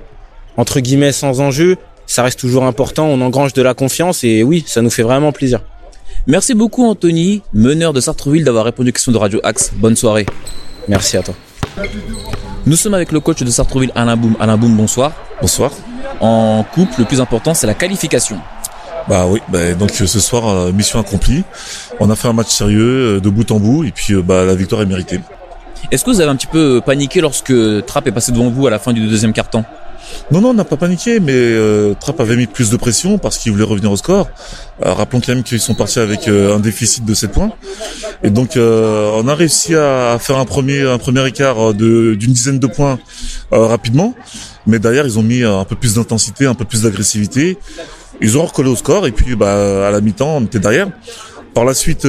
entre 0.56 0.80
guillemets 0.80 1.12
sans 1.12 1.40
enjeu, 1.40 1.76
ça 2.06 2.22
reste 2.22 2.38
toujours 2.38 2.64
important. 2.64 3.06
On 3.06 3.20
engrange 3.20 3.52
de 3.52 3.62
la 3.62 3.74
confiance 3.74 4.24
et 4.24 4.42
oui, 4.42 4.64
ça 4.66 4.82
nous 4.82 4.90
fait 4.90 5.02
vraiment 5.02 5.32
plaisir. 5.32 5.60
Merci 6.26 6.54
beaucoup 6.54 6.84
Anthony, 6.86 7.42
meneur 7.52 7.92
de 7.92 8.00
Sartreville, 8.00 8.44
d'avoir 8.44 8.64
répondu 8.64 8.90
aux 8.90 8.92
questions 8.92 9.12
de 9.12 9.18
Radio 9.18 9.40
Axe. 9.44 9.72
Bonne 9.74 9.96
soirée. 9.96 10.26
Merci 10.88 11.16
à 11.16 11.22
toi. 11.22 11.34
Nous 12.66 12.76
sommes 12.76 12.94
avec 12.94 13.12
le 13.12 13.20
coach 13.20 13.42
de 13.42 13.50
Sartreville, 13.50 13.92
Alain 13.94 14.16
Boum. 14.16 14.36
Alain 14.40 14.56
Boum, 14.56 14.74
bonsoir. 14.74 15.12
Bonsoir. 15.40 15.70
En 16.20 16.64
couple, 16.74 16.94
le 16.98 17.04
plus 17.04 17.20
important, 17.20 17.54
c'est 17.54 17.66
la 17.66 17.74
qualification. 17.74 18.38
Bah 19.08 19.26
oui, 19.26 19.40
bah, 19.48 19.72
donc 19.74 19.90
ce 19.90 20.06
soir, 20.20 20.48
euh, 20.48 20.72
mission 20.72 20.98
accomplie. 20.98 21.44
On 22.00 22.10
a 22.10 22.16
fait 22.16 22.28
un 22.28 22.32
match 22.32 22.48
sérieux, 22.48 23.20
de 23.20 23.30
bout 23.30 23.50
en 23.52 23.58
bout, 23.58 23.84
et 23.84 23.90
puis 23.90 24.14
bah, 24.14 24.44
la 24.44 24.54
victoire 24.54 24.82
est 24.82 24.86
méritée. 24.86 25.20
Est-ce 25.90 26.04
que 26.04 26.10
vous 26.10 26.20
avez 26.20 26.30
un 26.30 26.36
petit 26.36 26.46
peu 26.46 26.80
paniqué 26.84 27.20
lorsque 27.20 27.52
Trapp 27.86 28.06
est 28.06 28.12
passé 28.12 28.32
devant 28.32 28.50
vous 28.50 28.66
à 28.66 28.70
la 28.70 28.78
fin 28.78 28.92
du 28.92 29.06
deuxième 29.06 29.32
quart-temps? 29.32 29.64
Non, 30.30 30.40
non, 30.40 30.50
on 30.50 30.54
n'a 30.54 30.64
pas 30.64 30.76
paniqué, 30.76 31.20
mais 31.20 31.32
euh, 31.34 31.94
Trapp 31.98 32.20
avait 32.20 32.36
mis 32.36 32.46
plus 32.46 32.70
de 32.70 32.76
pression 32.76 33.18
parce 33.18 33.38
qu'il 33.38 33.52
voulait 33.52 33.64
revenir 33.64 33.90
au 33.90 33.96
score. 33.96 34.28
Euh, 34.84 34.92
rappelons 34.92 35.20
quand 35.20 35.34
même 35.34 35.42
qu'ils 35.42 35.60
sont 35.60 35.74
partis 35.74 35.98
avec 36.00 36.28
euh, 36.28 36.54
un 36.54 36.60
déficit 36.60 37.04
de 37.04 37.14
7 37.14 37.32
points. 37.32 37.52
Et 38.22 38.30
donc, 38.30 38.56
euh, 38.56 39.10
on 39.14 39.26
a 39.28 39.34
réussi 39.34 39.74
à 39.74 40.18
faire 40.20 40.36
un 40.38 40.44
premier, 40.44 40.82
un 40.82 40.98
premier 40.98 41.26
écart 41.26 41.72
d'une 41.72 42.16
dizaine 42.16 42.58
de 42.58 42.66
points 42.66 42.98
rapidement. 43.50 44.14
Mais 44.66 44.78
derrière, 44.78 45.06
ils 45.06 45.18
ont 45.18 45.22
mis 45.22 45.44
un 45.44 45.64
peu 45.64 45.76
plus 45.76 45.94
d'intensité, 45.94 46.44
un 46.46 46.54
peu 46.54 46.64
plus 46.64 46.82
d'agressivité. 46.82 47.58
Ils 48.20 48.36
ont 48.36 48.44
recollé 48.44 48.68
au 48.68 48.76
score 48.76 49.06
et 49.06 49.12
puis 49.12 49.34
bah, 49.34 49.86
à 49.86 49.90
la 49.90 50.00
mi-temps, 50.00 50.36
on 50.36 50.44
était 50.44 50.58
derrière. 50.58 50.88
Par 51.54 51.64
la 51.64 51.72
suite, 51.72 52.06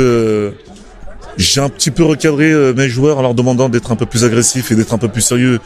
j'ai 1.40 1.62
un 1.62 1.70
petit 1.70 1.90
peu 1.90 2.04
recadré 2.04 2.52
euh, 2.52 2.74
mes 2.74 2.90
joueurs 2.90 3.18
en 3.18 3.22
leur 3.22 3.34
demandant 3.34 3.70
d'être 3.70 3.92
un 3.92 3.96
peu 3.96 4.06
plus 4.06 4.26
agressifs 4.26 4.72
et 4.72 4.76
d'être 4.76 4.94
un 4.94 4.98
peu 4.98 5.08
plus 5.08 5.22
sérieux 5.22 5.60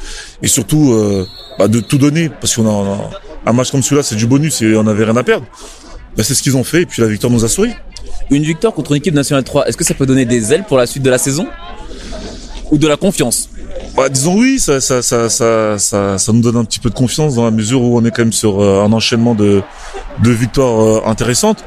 et 0.44 0.48
surtout 0.48 0.94
euh, 0.94 1.28
bah, 1.58 1.68
de 1.68 1.80
tout 1.80 1.98
donner 1.98 2.30
parce 2.30 2.56
qu'on 2.56 2.70
a, 2.70 3.10
un 3.46 3.54
match 3.54 3.72
comme 3.72 3.82
celui-là, 3.82 4.04
c'est 4.04 4.16
du 4.16 4.28
bonus 4.28 4.62
et 4.62 4.76
on 4.76 4.84
n'avait 4.84 5.04
rien 5.04 5.18
à 5.18 5.24
perdre. 5.24 5.48
Bah, 6.16 6.24
c'est 6.24 6.36
ce 6.36 6.44
qu'ils 6.44 6.56
ont 6.56 6.64
fait 6.64 6.84
et 6.84 6.86
puis 6.86 7.02
la 7.02 7.08
victoire 7.08 7.34
nous 7.34 7.44
a 7.44 7.48
souri. 7.48 7.72
Une 8.30 8.44
victoire 8.44 8.72
contre 8.74 8.92
une 8.92 8.98
équipe 8.98 9.16
nationale 9.16 9.44
3, 9.44 9.68
est-ce 9.68 9.76
que 9.76 9.84
ça 9.84 9.96
peut 9.96 10.06
donner 10.06 10.26
des 10.26 10.54
ailes 10.54 10.64
pour 10.64 10.78
la 10.78 10.86
suite 10.86 11.02
de 11.02 11.10
la 11.10 11.18
saison? 11.18 11.48
Ou 12.70 12.78
de 12.78 12.88
la 12.88 12.96
confiance? 12.96 13.50
Bah, 13.96 14.10
disons 14.10 14.38
oui, 14.38 14.60
ça, 14.60 14.80
ça, 14.80 15.02
ça, 15.02 15.28
ça, 15.28 15.80
ça, 15.80 16.20
ça 16.20 16.34
nous 16.34 16.42
donne 16.42 16.58
un 16.58 16.66
petit 16.66 16.80
peu 16.80 16.92
de 16.92 16.96
confiance 16.96 17.34
dans 17.34 17.46
la 17.46 17.52
mesure 17.52 17.82
où 17.82 17.98
on 17.98 18.06
est 18.06 18.12
quand 18.12 18.22
même 18.22 18.32
sur 18.32 18.62
euh, 18.62 18.84
un 18.84 18.94
enchaînement 18.94 19.34
de, 19.34 19.64
de 20.22 20.32
victoires 20.32 21.08
intéressantes. 21.08 21.66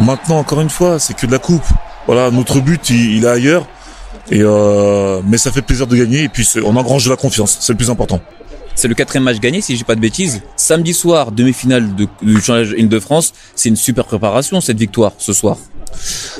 Maintenant, 0.00 0.38
encore 0.38 0.62
une 0.62 0.70
fois, 0.70 0.98
c'est 0.98 1.14
que 1.14 1.26
de 1.26 1.32
la 1.32 1.38
coupe. 1.38 1.66
Voilà, 2.06 2.30
notre 2.30 2.60
but, 2.60 2.90
il, 2.90 3.16
il 3.16 3.24
est 3.24 3.28
ailleurs. 3.28 3.66
Et 4.30 4.40
euh, 4.40 5.20
mais 5.26 5.36
ça 5.36 5.50
fait 5.50 5.62
plaisir 5.62 5.86
de 5.86 5.96
gagner 5.96 6.24
et 6.24 6.28
puis 6.28 6.48
on 6.64 6.76
engrange 6.76 7.04
de 7.04 7.10
la 7.10 7.16
confiance, 7.16 7.56
c'est 7.60 7.72
le 7.72 7.76
plus 7.76 7.90
important. 7.90 8.20
C'est 8.74 8.88
le 8.88 8.94
quatrième 8.94 9.24
match 9.24 9.38
gagné, 9.38 9.60
si 9.60 9.76
j'ai 9.76 9.84
pas 9.84 9.94
de 9.94 10.00
bêtises. 10.00 10.40
Samedi 10.56 10.94
soir, 10.94 11.32
demi-finale 11.32 11.94
de, 11.94 12.06
du 12.22 12.40
Challenge 12.40 12.74
Île-de-France. 12.76 13.32
C'est 13.54 13.68
une 13.68 13.76
super 13.76 14.06
préparation, 14.06 14.60
cette 14.62 14.78
victoire, 14.78 15.12
ce 15.18 15.32
soir. 15.32 15.58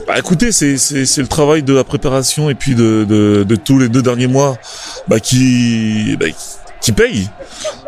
Bah 0.07 0.19
écoutez, 0.19 0.51
c'est 0.51 0.79
c'est 0.79 1.05
c'est 1.05 1.21
le 1.21 1.27
travail 1.29 1.63
de 1.63 1.75
la 1.75 1.85
préparation 1.85 2.49
et 2.49 2.55
puis 2.55 2.75
de 2.75 3.05
de, 3.07 3.45
de 3.47 3.57
tous 3.57 3.79
les 3.79 3.89
deux 3.91 4.01
derniers 4.01 4.29
mois, 4.29 4.57
bah 5.09 5.21
qui 5.21 6.17
bah, 6.19 6.27
qui 6.81 6.93
paye. 6.93 7.29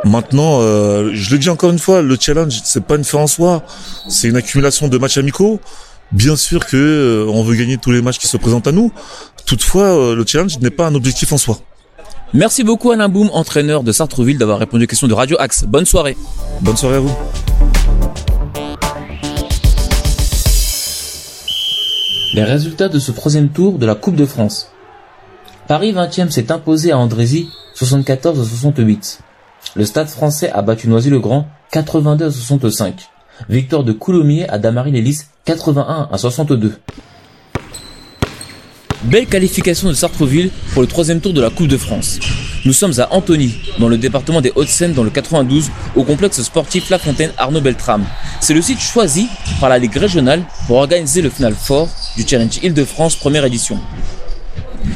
Maintenant, 0.04 0.58
euh, 0.60 1.10
je 1.14 1.30
le 1.30 1.38
dis 1.38 1.48
encore 1.48 1.70
une 1.70 1.78
fois, 1.78 2.02
le 2.02 2.16
challenge 2.20 2.60
c'est 2.64 2.84
pas 2.84 2.96
une 2.96 3.04
fin 3.04 3.18
en 3.18 3.26
soi, 3.26 3.62
c'est 4.10 4.28
une 4.28 4.36
accumulation 4.36 4.88
de 4.88 4.98
matchs 4.98 5.16
amicaux. 5.16 5.60
Bien 6.14 6.36
sûr 6.36 6.64
que 6.64 6.76
euh, 6.76 7.26
on 7.28 7.42
veut 7.42 7.56
gagner 7.56 7.76
tous 7.76 7.90
les 7.90 8.00
matchs 8.00 8.18
qui 8.18 8.28
se 8.28 8.36
présentent 8.36 8.68
à 8.68 8.72
nous. 8.72 8.92
Toutefois, 9.46 9.82
euh, 9.82 10.14
le 10.14 10.24
challenge 10.24 10.60
n'est 10.60 10.70
pas 10.70 10.86
un 10.86 10.94
objectif 10.94 11.32
en 11.32 11.38
soi. 11.38 11.58
Merci 12.32 12.62
beaucoup 12.62 12.92
Alain 12.92 13.08
Boum, 13.08 13.30
entraîneur 13.32 13.82
de 13.82 13.90
Sartreville, 13.90 14.38
d'avoir 14.38 14.60
répondu 14.60 14.84
aux 14.84 14.86
questions 14.86 15.08
de 15.08 15.12
Radio 15.12 15.36
Axe. 15.40 15.64
Bonne 15.64 15.86
soirée. 15.86 16.16
Bonne 16.60 16.76
soirée 16.76 16.96
à 16.96 17.00
vous. 17.00 17.12
Les 22.34 22.44
résultats 22.44 22.88
de 22.88 23.00
ce 23.00 23.10
troisième 23.10 23.48
tour 23.48 23.78
de 23.78 23.86
la 23.86 23.96
Coupe 23.96 24.14
de 24.14 24.24
France. 24.24 24.70
Paris 25.66 25.92
20e 25.92 26.30
s'est 26.30 26.52
imposé 26.52 26.92
à 26.92 26.98
Andrézy 26.98 27.48
74 27.74 28.38
à 28.40 28.44
68. 28.44 29.18
Le 29.74 29.84
Stade 29.84 30.08
français 30.08 30.48
a 30.52 30.62
battu 30.62 30.86
Noisy-le-Grand 30.86 31.48
82 31.72 32.26
à 32.26 32.30
65. 32.30 33.10
Victoire 33.48 33.84
de 33.84 33.92
Coulommiers 33.92 34.48
à 34.48 34.58
Damary-les-Lys 34.58 35.28
81 35.44 36.08
à 36.10 36.18
62. 36.18 36.74
Belle 39.04 39.26
qualification 39.26 39.88
de 39.88 39.94
Sartreville 39.94 40.50
pour 40.72 40.80
le 40.80 40.88
troisième 40.88 41.20
tour 41.20 41.34
de 41.34 41.40
la 41.40 41.50
Coupe 41.50 41.68
de 41.68 41.76
France. 41.76 42.18
Nous 42.64 42.72
sommes 42.72 42.98
à 42.98 43.12
Antony, 43.12 43.54
dans 43.78 43.88
le 43.88 43.98
département 43.98 44.40
des 44.40 44.50
Hauts-de-Seine, 44.54 44.94
dans 44.94 45.04
le 45.04 45.10
92, 45.10 45.70
au 45.94 46.04
complexe 46.04 46.40
sportif 46.42 46.88
La 46.88 46.98
Fontaine 46.98 47.32
Arnaud 47.36 47.60
Beltrame. 47.60 48.06
C'est 48.40 48.54
le 48.54 48.62
site 48.62 48.80
choisi 48.80 49.28
par 49.60 49.68
la 49.68 49.78
Ligue 49.78 49.96
régionale 49.96 50.42
pour 50.66 50.76
organiser 50.78 51.20
le 51.20 51.28
final 51.28 51.54
fort 51.54 51.90
du 52.16 52.26
Challenge 52.26 52.58
Île-de-France 52.62 53.16
première 53.16 53.44
édition. 53.44 53.78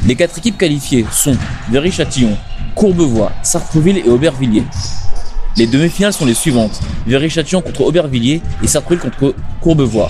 Les 0.07 0.15
quatre 0.15 0.39
équipes 0.39 0.57
qualifiées 0.57 1.05
sont 1.11 1.37
Véry-Châtillon, 1.69 2.35
Courbevoie, 2.73 3.31
Sartreville 3.43 3.99
et 3.99 4.09
Aubervilliers. 4.09 4.63
Les 5.59 5.67
demi-finales 5.67 6.13
sont 6.13 6.25
les 6.25 6.35
suivantes 6.35 6.79
Véry-Châtillon 7.05 7.61
contre 7.61 7.81
Aubervilliers 7.81 8.41
et 8.63 8.67
Sartreville 8.67 9.01
contre 9.01 9.35
Courbevoie. 9.59 10.09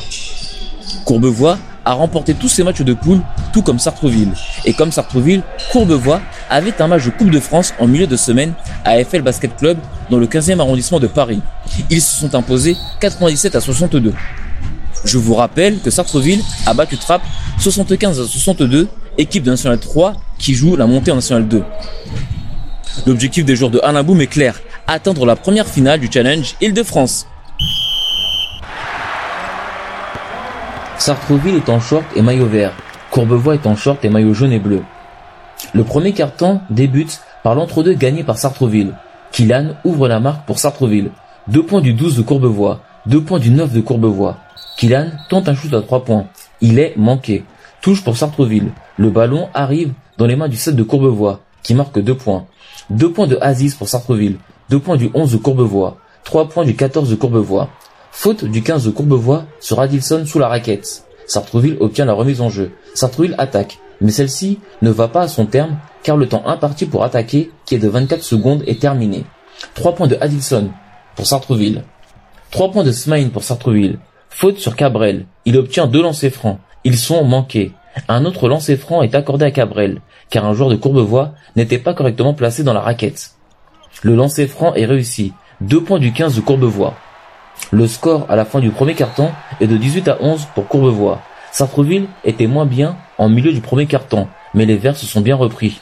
Courbevoie 1.05 1.57
a 1.85 1.93
remporté 1.93 2.35
tous 2.35 2.49
ses 2.49 2.63
matchs 2.63 2.83
de 2.83 2.93
poule, 2.93 3.19
tout 3.51 3.63
comme 3.63 3.79
Sartreville. 3.79 4.31
Et 4.65 4.73
comme 4.73 4.91
Sartreville, 4.91 5.41
Courbevoie 5.71 6.21
avait 6.51 6.79
un 6.79 6.85
match 6.85 7.05
de 7.05 7.09
Coupe 7.09 7.31
de 7.31 7.39
France 7.39 7.73
en 7.79 7.87
milieu 7.87 8.05
de 8.05 8.15
semaine 8.15 8.53
à 8.85 9.03
FL 9.03 9.23
Basket 9.23 9.55
Club 9.57 9.79
dans 10.11 10.19
le 10.19 10.27
15e 10.27 10.59
arrondissement 10.59 10.99
de 10.99 11.07
Paris. 11.07 11.41
Ils 11.89 12.01
se 12.01 12.19
sont 12.19 12.35
imposés 12.35 12.77
97 12.99 13.55
à 13.55 13.59
62. 13.59 14.13
Je 15.03 15.17
vous 15.17 15.33
rappelle 15.33 15.79
que 15.79 15.89
Sartreville 15.89 16.43
a 16.67 16.75
battu 16.75 16.95
Trappes 16.95 17.25
75 17.57 18.19
à 18.19 18.27
62, 18.27 18.87
équipe 19.17 19.41
de 19.41 19.49
National 19.49 19.79
3 19.79 20.13
qui 20.37 20.53
joue 20.53 20.75
la 20.75 20.85
montée 20.85 21.09
en 21.09 21.15
National 21.15 21.47
2. 21.47 21.63
L'objectif 23.07 23.45
des 23.45 23.55
joueurs 23.55 23.71
de 23.71 23.79
Alain 23.81 24.05
est 24.19 24.27
clair, 24.27 24.59
atteindre 24.91 25.25
la 25.25 25.35
première 25.35 25.67
finale 25.67 25.99
du 25.99 26.09
Challenge 26.11 26.55
Île-de-France. 26.61 27.27
Sartreville 30.97 31.55
est 31.55 31.69
en 31.69 31.79
short 31.79 32.05
et 32.15 32.21
maillot 32.21 32.47
vert. 32.47 32.73
Courbevoie 33.11 33.55
est 33.55 33.67
en 33.67 33.75
short 33.75 34.03
et 34.03 34.09
maillot 34.09 34.33
jaune 34.33 34.51
et 34.51 34.59
bleu. 34.59 34.81
Le 35.73 35.83
premier 35.83 36.13
carton 36.13 36.61
débute 36.69 37.21
par 37.43 37.55
l'entre-deux 37.55 37.93
gagné 37.93 38.23
par 38.23 38.37
Sartreville. 38.37 38.93
Kylan 39.31 39.75
ouvre 39.83 40.07
la 40.07 40.19
marque 40.19 40.45
pour 40.45 40.59
Sartreville. 40.59 41.11
Deux 41.47 41.63
points 41.63 41.81
du 41.81 41.93
12 41.93 42.17
de 42.17 42.21
Courbevoie. 42.23 42.81
Deux 43.05 43.23
points 43.23 43.39
du 43.39 43.51
9 43.51 43.71
de 43.71 43.81
Courbevoie. 43.81 44.37
Kylan 44.77 45.11
tente 45.29 45.47
un 45.49 45.55
shoot 45.55 45.73
à 45.73 45.81
trois 45.81 46.03
points. 46.03 46.25
Il 46.61 46.79
est 46.79 46.95
manqué. 46.97 47.43
Touche 47.81 48.03
pour 48.03 48.17
Sartreville. 48.17 48.71
Le 48.97 49.09
ballon 49.09 49.49
arrive 49.53 49.93
dans 50.17 50.25
les 50.25 50.35
mains 50.35 50.49
du 50.49 50.57
7 50.57 50.75
de 50.75 50.83
Courbevoie, 50.83 51.41
qui 51.63 51.75
marque 51.75 51.99
deux 51.99 52.15
points. 52.15 52.45
Deux 52.89 53.11
points 53.11 53.27
de 53.27 53.37
Aziz 53.41 53.75
pour 53.75 53.87
Sartreville. 53.87 54.37
Deux 54.69 54.79
points 54.79 54.97
du 54.97 55.09
11 55.15 55.31
de 55.31 55.37
Courbevoie. 55.37 55.97
Trois 56.23 56.47
points 56.47 56.63
du 56.63 56.75
14 56.75 57.09
de 57.09 57.15
Courbevoie. 57.15 57.69
Faute 58.11 58.45
du 58.45 58.61
15 58.61 58.85
de 58.85 58.91
Courbevoie 58.91 59.45
sur 59.59 59.79
Adilson 59.79 60.25
sous 60.27 60.37
la 60.37 60.47
raquette. 60.47 61.05
Sartreville 61.25 61.77
obtient 61.79 62.05
la 62.05 62.13
remise 62.13 62.39
en 62.39 62.49
jeu. 62.49 62.71
Sartreville 62.93 63.33
attaque, 63.39 63.79
mais 63.99 64.11
celle-ci 64.11 64.59
ne 64.83 64.91
va 64.91 65.07
pas 65.07 65.23
à 65.23 65.27
son 65.27 65.47
terme 65.47 65.79
car 66.03 66.17
le 66.17 66.27
temps 66.27 66.43
imparti 66.45 66.85
pour 66.85 67.03
attaquer, 67.03 67.49
qui 67.65 67.73
est 67.73 67.79
de 67.79 67.87
24 67.87 68.21
secondes, 68.21 68.63
est 68.67 68.79
terminé. 68.79 69.25
3 69.73 69.95
points 69.95 70.07
de 70.07 70.17
Adilson 70.21 70.69
pour 71.15 71.25
Sartreville. 71.25 71.83
3 72.51 72.69
points 72.71 72.83
de 72.83 72.91
Smain 72.91 73.29
pour 73.29 73.43
Sartreville. 73.43 73.97
Faute 74.29 74.59
sur 74.59 74.75
Cabrel. 74.75 75.25
Il 75.45 75.57
obtient 75.57 75.87
deux 75.87 76.03
lancers 76.03 76.31
francs. 76.31 76.59
Ils 76.83 76.97
sont 76.97 77.23
manqués. 77.23 77.71
Un 78.07 78.23
autre 78.23 78.47
lancer 78.47 78.77
franc 78.77 79.01
est 79.01 79.15
accordé 79.15 79.45
à 79.45 79.51
Cabrel, 79.51 79.99
car 80.29 80.45
un 80.45 80.53
joueur 80.53 80.69
de 80.69 80.75
Courbevoie 80.75 81.33
n'était 81.55 81.79
pas 81.79 81.95
correctement 81.95 82.35
placé 82.35 82.63
dans 82.63 82.73
la 82.73 82.81
raquette. 82.81 83.31
Le 84.03 84.15
lancer 84.15 84.47
franc 84.47 84.73
est 84.75 84.85
réussi. 84.85 85.33
2 85.61 85.83
points 85.83 85.99
du 85.99 86.13
15 86.13 86.35
de 86.35 86.41
Courbevoie. 86.41 86.93
Le 87.71 87.87
score 87.87 88.25
à 88.29 88.35
la 88.35 88.45
fin 88.45 88.59
du 88.59 88.69
premier 88.69 88.95
carton 88.95 89.31
est 89.59 89.67
de 89.67 89.75
18 89.75 90.07
à 90.07 90.17
11 90.21 90.47
pour 90.55 90.67
Courbevoie. 90.67 91.21
Sartreville 91.51 92.07
était 92.23 92.47
moins 92.47 92.65
bien 92.65 92.95
en 93.17 93.27
milieu 93.27 93.51
du 93.51 93.61
premier 93.61 93.85
carton, 93.85 94.27
mais 94.53 94.65
les 94.65 94.77
Verts 94.77 94.95
se 94.95 95.05
sont 95.05 95.21
bien 95.21 95.35
repris. 95.35 95.79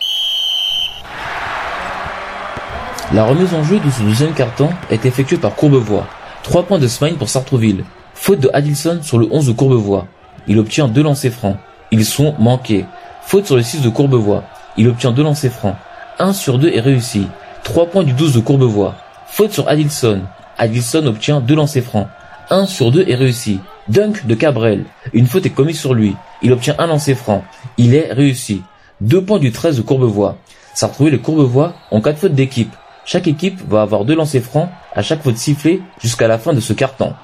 La 3.14 3.24
remise 3.24 3.54
en 3.54 3.64
jeu 3.64 3.80
de 3.80 3.90
ce 3.90 4.02
deuxième 4.02 4.34
carton 4.34 4.70
est 4.90 5.06
effectuée 5.06 5.38
par 5.38 5.56
Courbevoie. 5.56 6.08
3 6.44 6.64
points 6.64 6.80
de 6.80 6.88
Smain 6.88 7.14
pour 7.14 7.30
Sartreville. 7.30 7.84
Faute 8.14 8.40
de 8.40 8.50
Adilson 8.54 9.00
sur 9.04 9.20
le 9.20 9.28
11 9.32 9.48
de 9.48 9.52
Courbevoie. 9.54 10.08
Il 10.48 10.58
obtient 10.60 10.88
deux 10.88 11.04
lancers 11.04 11.32
francs. 11.32 11.58
Ils 11.92 12.06
sont 12.06 12.34
manqués. 12.40 12.86
Faute 13.22 13.46
sur 13.46 13.56
le 13.56 13.62
6 13.62 13.82
de 13.82 13.90
Courbevoie. 13.90 14.44
Il 14.76 14.88
obtient 14.88 15.12
deux 15.12 15.24
lancers 15.24 15.52
francs. 15.52 15.76
1 16.20 16.34
sur 16.34 16.58
2 16.58 16.70
est 16.70 16.80
réussi. 16.80 17.28
3 17.68 17.88
points 17.88 18.06
du 18.06 18.14
12 18.14 18.34
de 18.34 18.40
Courbevoie. 18.40 18.96
Faute 19.28 19.52
sur 19.52 19.68
Adilson. 19.68 20.22
Adilson 20.58 21.06
obtient 21.06 21.42
deux 21.42 21.54
lancers 21.54 21.84
francs. 21.84 22.08
1 22.50 22.66
sur 22.66 22.92
2 22.92 23.04
est 23.10 23.16
réussi. 23.16 23.60
Dunk 23.90 24.26
de 24.26 24.36
Cabrel. 24.36 24.86
Une 25.12 25.28
faute 25.28 25.46
est 25.46 25.50
commise 25.50 25.78
sur 25.78 25.94
lui. 25.94 26.16
Il 26.42 26.54
obtient 26.54 26.76
un 26.80 26.88
lancer 26.88 27.14
franc. 27.14 27.44
Il 27.78 27.94
est 27.94 28.14
réussi. 28.14 28.62
2 29.02 29.22
points 29.22 29.40
du 29.40 29.52
13 29.52 29.76
de 29.76 29.82
Courbevoie. 29.82 30.38
Sartreville 30.76 31.16
et 31.16 31.20
Courbevoie 31.20 31.74
ont 31.92 32.00
4 32.00 32.18
fautes 32.18 32.36
d'équipe. 32.36 32.74
Chaque 33.04 33.28
équipe 33.28 33.60
va 33.68 33.82
avoir 33.82 34.06
deux 34.06 34.16
lancers 34.16 34.42
francs 34.42 34.70
à 34.94 35.02
chaque 35.02 35.22
faute 35.22 35.38
sifflée 35.38 35.82
jusqu'à 36.02 36.30
la 36.30 36.38
fin 36.38 36.54
de 36.54 36.62
ce 36.62 36.72
carton. 36.72 37.16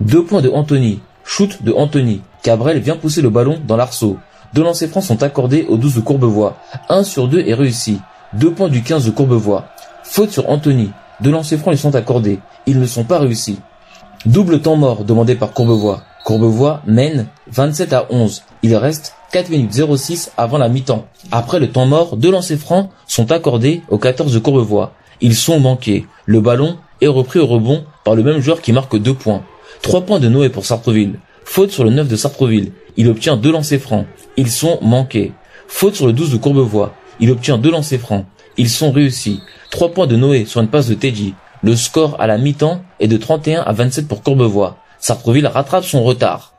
2 0.00 0.24
points 0.24 0.40
de 0.40 0.48
Anthony. 0.48 1.00
Shoot 1.22 1.62
de 1.62 1.72
Anthony. 1.72 2.22
Cabrel 2.42 2.78
vient 2.78 2.96
pousser 2.96 3.20
le 3.20 3.28
ballon 3.28 3.60
dans 3.62 3.76
l'arceau. 3.76 4.16
Deux 4.54 4.62
lancers 4.62 4.88
francs 4.88 5.04
sont 5.04 5.22
accordés 5.22 5.66
au 5.68 5.76
12 5.76 5.96
de 5.96 6.00
Courbevoie. 6.00 6.56
1 6.88 7.04
sur 7.04 7.28
2 7.28 7.44
est 7.46 7.52
réussi. 7.52 8.00
2 8.38 8.50
points 8.50 8.68
du 8.68 8.82
15 8.82 9.06
de 9.06 9.10
Courbevoie. 9.10 9.66
Faute 10.02 10.30
sur 10.30 10.48
Anthony. 10.48 10.90
Deux 11.20 11.30
lancers 11.30 11.58
francs 11.58 11.72
lui 11.72 11.78
sont 11.78 11.94
accordés. 11.94 12.40
Ils 12.66 12.80
ne 12.80 12.86
sont 12.86 13.04
pas 13.04 13.18
réussis. 13.18 13.60
Double 14.26 14.60
temps 14.60 14.76
mort 14.76 15.04
demandé 15.04 15.36
par 15.36 15.52
Courbevoie. 15.52 16.02
Courbevoie 16.24 16.82
mène 16.86 17.26
27 17.52 17.92
à 17.92 18.06
11. 18.10 18.42
Il 18.62 18.74
reste 18.74 19.14
4 19.32 19.50
minutes 19.50 19.72
06 19.72 20.32
avant 20.36 20.58
la 20.58 20.68
mi-temps. 20.68 21.04
Après 21.30 21.60
le 21.60 21.70
temps 21.70 21.86
mort, 21.86 22.16
deux 22.16 22.30
lancers 22.30 22.58
francs 22.58 22.90
sont 23.06 23.30
accordés 23.30 23.82
au 23.88 23.98
14 23.98 24.32
de 24.32 24.38
Courbevoie. 24.38 24.92
Ils 25.20 25.36
sont 25.36 25.60
manqués. 25.60 26.06
Le 26.26 26.40
ballon 26.40 26.76
est 27.00 27.06
repris 27.06 27.38
au 27.38 27.46
rebond 27.46 27.84
par 28.04 28.16
le 28.16 28.24
même 28.24 28.40
joueur 28.40 28.60
qui 28.60 28.72
marque 28.72 28.96
2 28.98 29.14
points. 29.14 29.42
3 29.82 30.00
points 30.02 30.18
de 30.18 30.28
Noé 30.28 30.48
pour 30.48 30.66
Sartreville. 30.66 31.20
Faute 31.44 31.70
sur 31.70 31.84
le 31.84 31.90
9 31.90 32.08
de 32.08 32.16
Sartreville. 32.16 32.72
Il 32.96 33.08
obtient 33.08 33.36
deux 33.36 33.52
lancers 33.52 33.80
francs. 33.80 34.06
Ils 34.36 34.50
sont 34.50 34.78
manqués. 34.82 35.32
Faute 35.68 35.94
sur 35.94 36.06
le 36.06 36.12
12 36.12 36.32
de 36.32 36.36
Courbevoie. 36.38 36.94
Il 37.20 37.30
obtient 37.30 37.58
deux 37.58 37.70
lancers 37.70 38.00
francs. 38.00 38.26
Ils 38.56 38.70
sont 38.70 38.92
réussis. 38.92 39.40
3 39.70 39.90
points 39.90 40.06
de 40.06 40.16
Noé 40.16 40.44
sur 40.44 40.60
une 40.60 40.68
passe 40.68 40.88
de 40.88 40.94
Teddy. 40.94 41.34
Le 41.62 41.76
score 41.76 42.20
à 42.20 42.26
la 42.26 42.38
mi-temps 42.38 42.82
est 43.00 43.08
de 43.08 43.16
31 43.16 43.62
à 43.62 43.72
27 43.72 44.06
pour 44.06 44.22
Courbevoie. 44.22 44.76
Sartreville 44.98 45.46
rattrape 45.46 45.84
son 45.84 46.02
retard. 46.02 46.54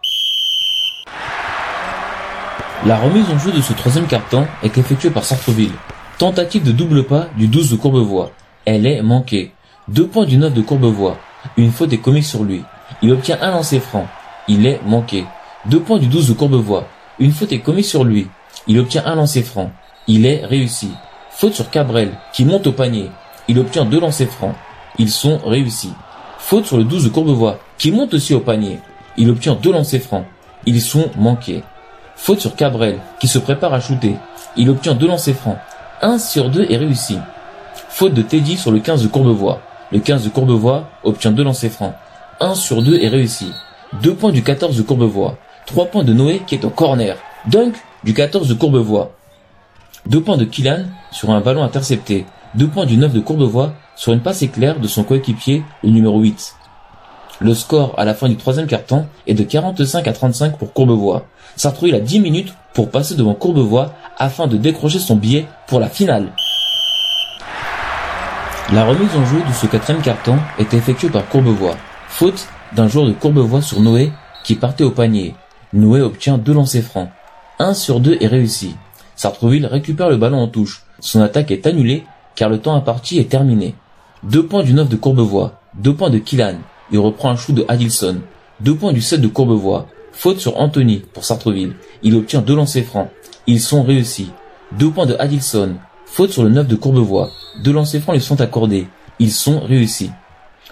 La 2.85 2.97
remise 2.97 3.29
en 3.29 3.39
jeu 3.39 3.51
de 3.51 3.61
ce 3.61 3.73
troisième 3.73 4.07
carton 4.07 4.45
est 4.63 4.77
effectuée 4.77 5.09
par 5.09 5.23
Sartreville. 5.23 5.71
Tentative 6.17 6.63
de 6.63 6.71
double 6.71 7.03
pas 7.03 7.27
du 7.37 7.47
12 7.47 7.71
de 7.71 7.75
Courbevoie. 7.77 8.31
Elle 8.65 8.85
est 8.85 9.01
manquée. 9.01 9.51
Deux 9.87 10.07
points 10.07 10.25
du 10.25 10.37
9 10.37 10.53
de 10.53 10.61
Courbevoie. 10.61 11.17
Une 11.57 11.71
faute 11.71 11.93
est 11.93 11.97
commise 11.97 12.27
sur 12.27 12.43
lui. 12.43 12.63
Il 13.01 13.11
obtient 13.11 13.37
un 13.41 13.51
lancer 13.51 13.79
franc. 13.79 14.07
Il 14.47 14.65
est 14.65 14.79
manqué. 14.85 15.25
Deux 15.65 15.79
points 15.79 15.99
du 15.99 16.07
12 16.07 16.29
de 16.29 16.33
Courbevoie. 16.33 16.87
Une 17.19 17.31
faute 17.31 17.51
est 17.51 17.59
commise 17.59 17.87
sur 17.87 18.03
lui. 18.03 18.27
Il 18.67 18.79
obtient 18.79 19.03
un 19.05 19.15
lancer 19.15 19.43
franc. 19.43 19.71
Il 20.07 20.25
est 20.25 20.45
réussi. 20.45 20.91
Faute 21.31 21.55
sur 21.55 21.71
Cabrel, 21.71 22.11
qui 22.31 22.45
monte 22.45 22.67
au 22.67 22.71
panier. 22.71 23.09
Il 23.47 23.57
obtient 23.57 23.85
deux 23.85 23.99
lancers 23.99 24.29
francs. 24.29 24.55
Ils 24.99 25.09
sont 25.09 25.39
réussis. 25.39 25.93
Faute 26.37 26.65
sur 26.65 26.77
le 26.77 26.83
12 26.83 27.05
de 27.05 27.09
Courbevoie, 27.09 27.57
qui 27.79 27.91
monte 27.91 28.13
aussi 28.13 28.35
au 28.35 28.39
panier. 28.39 28.79
Il 29.17 29.29
obtient 29.31 29.55
deux 29.55 29.71
lancers 29.71 30.01
francs. 30.01 30.25
Ils 30.67 30.81
sont 30.81 31.09
manqués. 31.17 31.63
Faute 32.15 32.39
sur 32.39 32.55
Cabrel, 32.55 32.99
qui 33.19 33.27
se 33.27 33.39
prépare 33.39 33.73
à 33.73 33.79
shooter. 33.79 34.15
Il 34.55 34.69
obtient 34.69 34.93
deux 34.93 35.07
lancers 35.07 35.35
francs. 35.35 35.57
Un 36.01 36.19
sur 36.19 36.49
deux 36.49 36.67
est 36.69 36.77
réussi. 36.77 37.17
Faute 37.89 38.13
de 38.13 38.21
Teddy 38.21 38.57
sur 38.57 38.71
le 38.71 38.79
15 38.79 39.03
de 39.03 39.07
Courbevoie. 39.07 39.59
Le 39.91 39.99
15 39.99 40.23
de 40.23 40.29
Courbevoie 40.29 40.89
obtient 41.03 41.31
deux 41.31 41.43
lancers 41.43 41.71
francs. 41.71 41.93
Un 42.39 42.53
sur 42.53 42.81
deux 42.81 42.99
est 42.99 43.07
réussi. 43.07 43.51
Deux 44.03 44.13
points 44.13 44.31
du 44.31 44.43
14 44.43 44.77
de 44.77 44.83
Courbevoie. 44.83 45.37
Trois 45.65 45.85
points 45.85 46.03
de 46.03 46.13
Noé 46.13 46.41
qui 46.45 46.55
est 46.55 46.65
au 46.65 46.69
corner. 46.69 47.17
Dunk 47.47 47.73
du 48.03 48.13
14 48.13 48.47
de 48.47 48.53
Courbevoie. 48.53 49.11
Deux 50.07 50.21
points 50.21 50.37
de 50.37 50.45
Killan 50.45 50.83
sur 51.11 51.31
un 51.31 51.41
ballon 51.41 51.63
intercepté. 51.63 52.25
Deux 52.53 52.67
points 52.67 52.85
du 52.85 52.95
9 52.95 53.11
de 53.11 53.19
Courbevoie 53.19 53.73
sur 53.95 54.13
une 54.13 54.19
passe 54.19 54.43
éclair 54.43 54.79
de 54.79 54.87
son 54.87 55.03
coéquipier, 55.03 55.63
le 55.83 55.89
numéro 55.89 56.19
8. 56.19 56.55
Le 57.39 57.53
score 57.55 57.95
à 57.97 58.05
la 58.05 58.13
fin 58.13 58.29
du 58.29 58.37
troisième 58.37 58.67
quart-temps 58.67 59.07
est 59.25 59.33
de 59.33 59.43
45 59.43 60.07
à 60.07 60.13
35 60.13 60.59
pour 60.59 60.73
Courbevoie. 60.73 61.25
Sartrouville 61.55 61.95
a 61.95 61.99
10 61.99 62.19
minutes 62.19 62.53
pour 62.75 62.91
passer 62.91 63.15
devant 63.15 63.33
Courbevoie 63.33 63.93
afin 64.17 64.45
de 64.45 64.57
décrocher 64.57 64.99
son 64.99 65.15
billet 65.15 65.47
pour 65.65 65.79
la 65.79 65.89
finale. 65.89 66.31
La 68.73 68.85
remise 68.85 69.15
en 69.17 69.25
jeu 69.25 69.39
de 69.39 69.53
ce 69.53 69.65
quatrième 69.65 70.03
carton 70.03 70.37
est 70.59 70.75
effectuée 70.75 71.09
par 71.09 71.27
Courbevoie. 71.27 71.77
Faute 72.09 72.47
d'un 72.75 72.87
joueur 72.87 73.07
de 73.07 73.13
Courbevoie 73.13 73.63
sur 73.63 73.81
Noé 73.81 74.11
qui 74.43 74.53
partait 74.53 74.83
au 74.83 74.91
panier. 74.91 75.33
Noé 75.73 76.01
obtient 76.01 76.37
deux 76.37 76.53
lancers 76.53 76.83
francs. 76.83 77.09
Un 77.57 77.73
sur 77.73 77.99
deux 77.99 78.17
est 78.21 78.27
réussi. 78.27 78.75
Sartrouville 79.15 79.65
récupère 79.65 80.09
le 80.09 80.17
ballon 80.17 80.39
en 80.39 80.47
touche. 80.47 80.83
Son 80.99 81.21
attaque 81.21 81.51
est 81.51 81.67
annulée 81.67 82.03
car 82.35 82.49
le 82.49 82.59
temps 82.59 82.75
imparti 82.75 83.17
est 83.17 83.29
terminé. 83.29 83.75
Deux 84.23 84.45
points 84.45 84.63
du 84.63 84.73
9 84.73 84.89
de 84.89 84.95
Courbevoie. 84.95 85.61
Deux 85.75 85.93
points 85.93 86.09
de 86.09 86.17
Killan. 86.17 86.55
Il 86.91 86.99
reprend 86.99 87.29
un 87.29 87.35
shoot 87.35 87.55
de 87.55 87.65
Adilson. 87.67 88.17
Deux 88.59 88.75
points 88.75 88.93
du 88.93 89.01
7 89.01 89.21
de 89.21 89.27
Courbevoie. 89.27 89.87
Faute 90.11 90.39
sur 90.39 90.57
Anthony 90.59 91.03
pour 91.13 91.25
Sartreville. 91.25 91.73
Il 92.03 92.15
obtient 92.15 92.41
deux 92.41 92.55
lancers 92.55 92.85
francs. 92.85 93.09
Ils 93.47 93.61
sont 93.61 93.83
réussis. 93.83 94.31
Deux 94.77 94.89
points 94.89 95.05
de 95.05 95.15
Adilson. 95.19 95.75
Faute 96.05 96.31
sur 96.31 96.43
le 96.43 96.49
9 96.49 96.67
de 96.67 96.75
Courbevoie. 96.75 97.29
Deux 97.63 97.73
lancers 97.73 98.01
francs 98.01 98.15
lui 98.15 98.21
sont 98.21 98.41
accordés. 98.41 98.87
Ils 99.19 99.31
sont 99.31 99.59
réussis. 99.59 100.11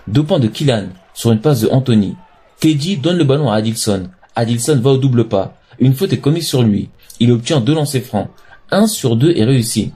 Deux 0.07 0.23
points 0.23 0.39
de 0.39 0.47
Killan 0.47 0.87
sur 1.13 1.31
une 1.31 1.39
passe 1.39 1.61
de 1.61 1.69
Anthony. 1.69 2.15
Teddy 2.59 2.97
donne 2.97 3.17
le 3.17 3.23
ballon 3.23 3.51
à 3.51 3.55
Adilson. 3.55 4.09
Adilson 4.35 4.79
va 4.81 4.91
au 4.91 4.97
double 4.97 5.27
pas. 5.27 5.55
Une 5.79 5.93
faute 5.93 6.13
est 6.13 6.19
commise 6.19 6.47
sur 6.47 6.63
lui. 6.63 6.89
Il 7.19 7.31
obtient 7.31 7.61
deux 7.61 7.73
lancers 7.73 8.03
francs. 8.03 8.29
Un 8.71 8.87
sur 8.87 9.15
deux 9.15 9.33
est 9.35 9.43
réussi. 9.43 9.93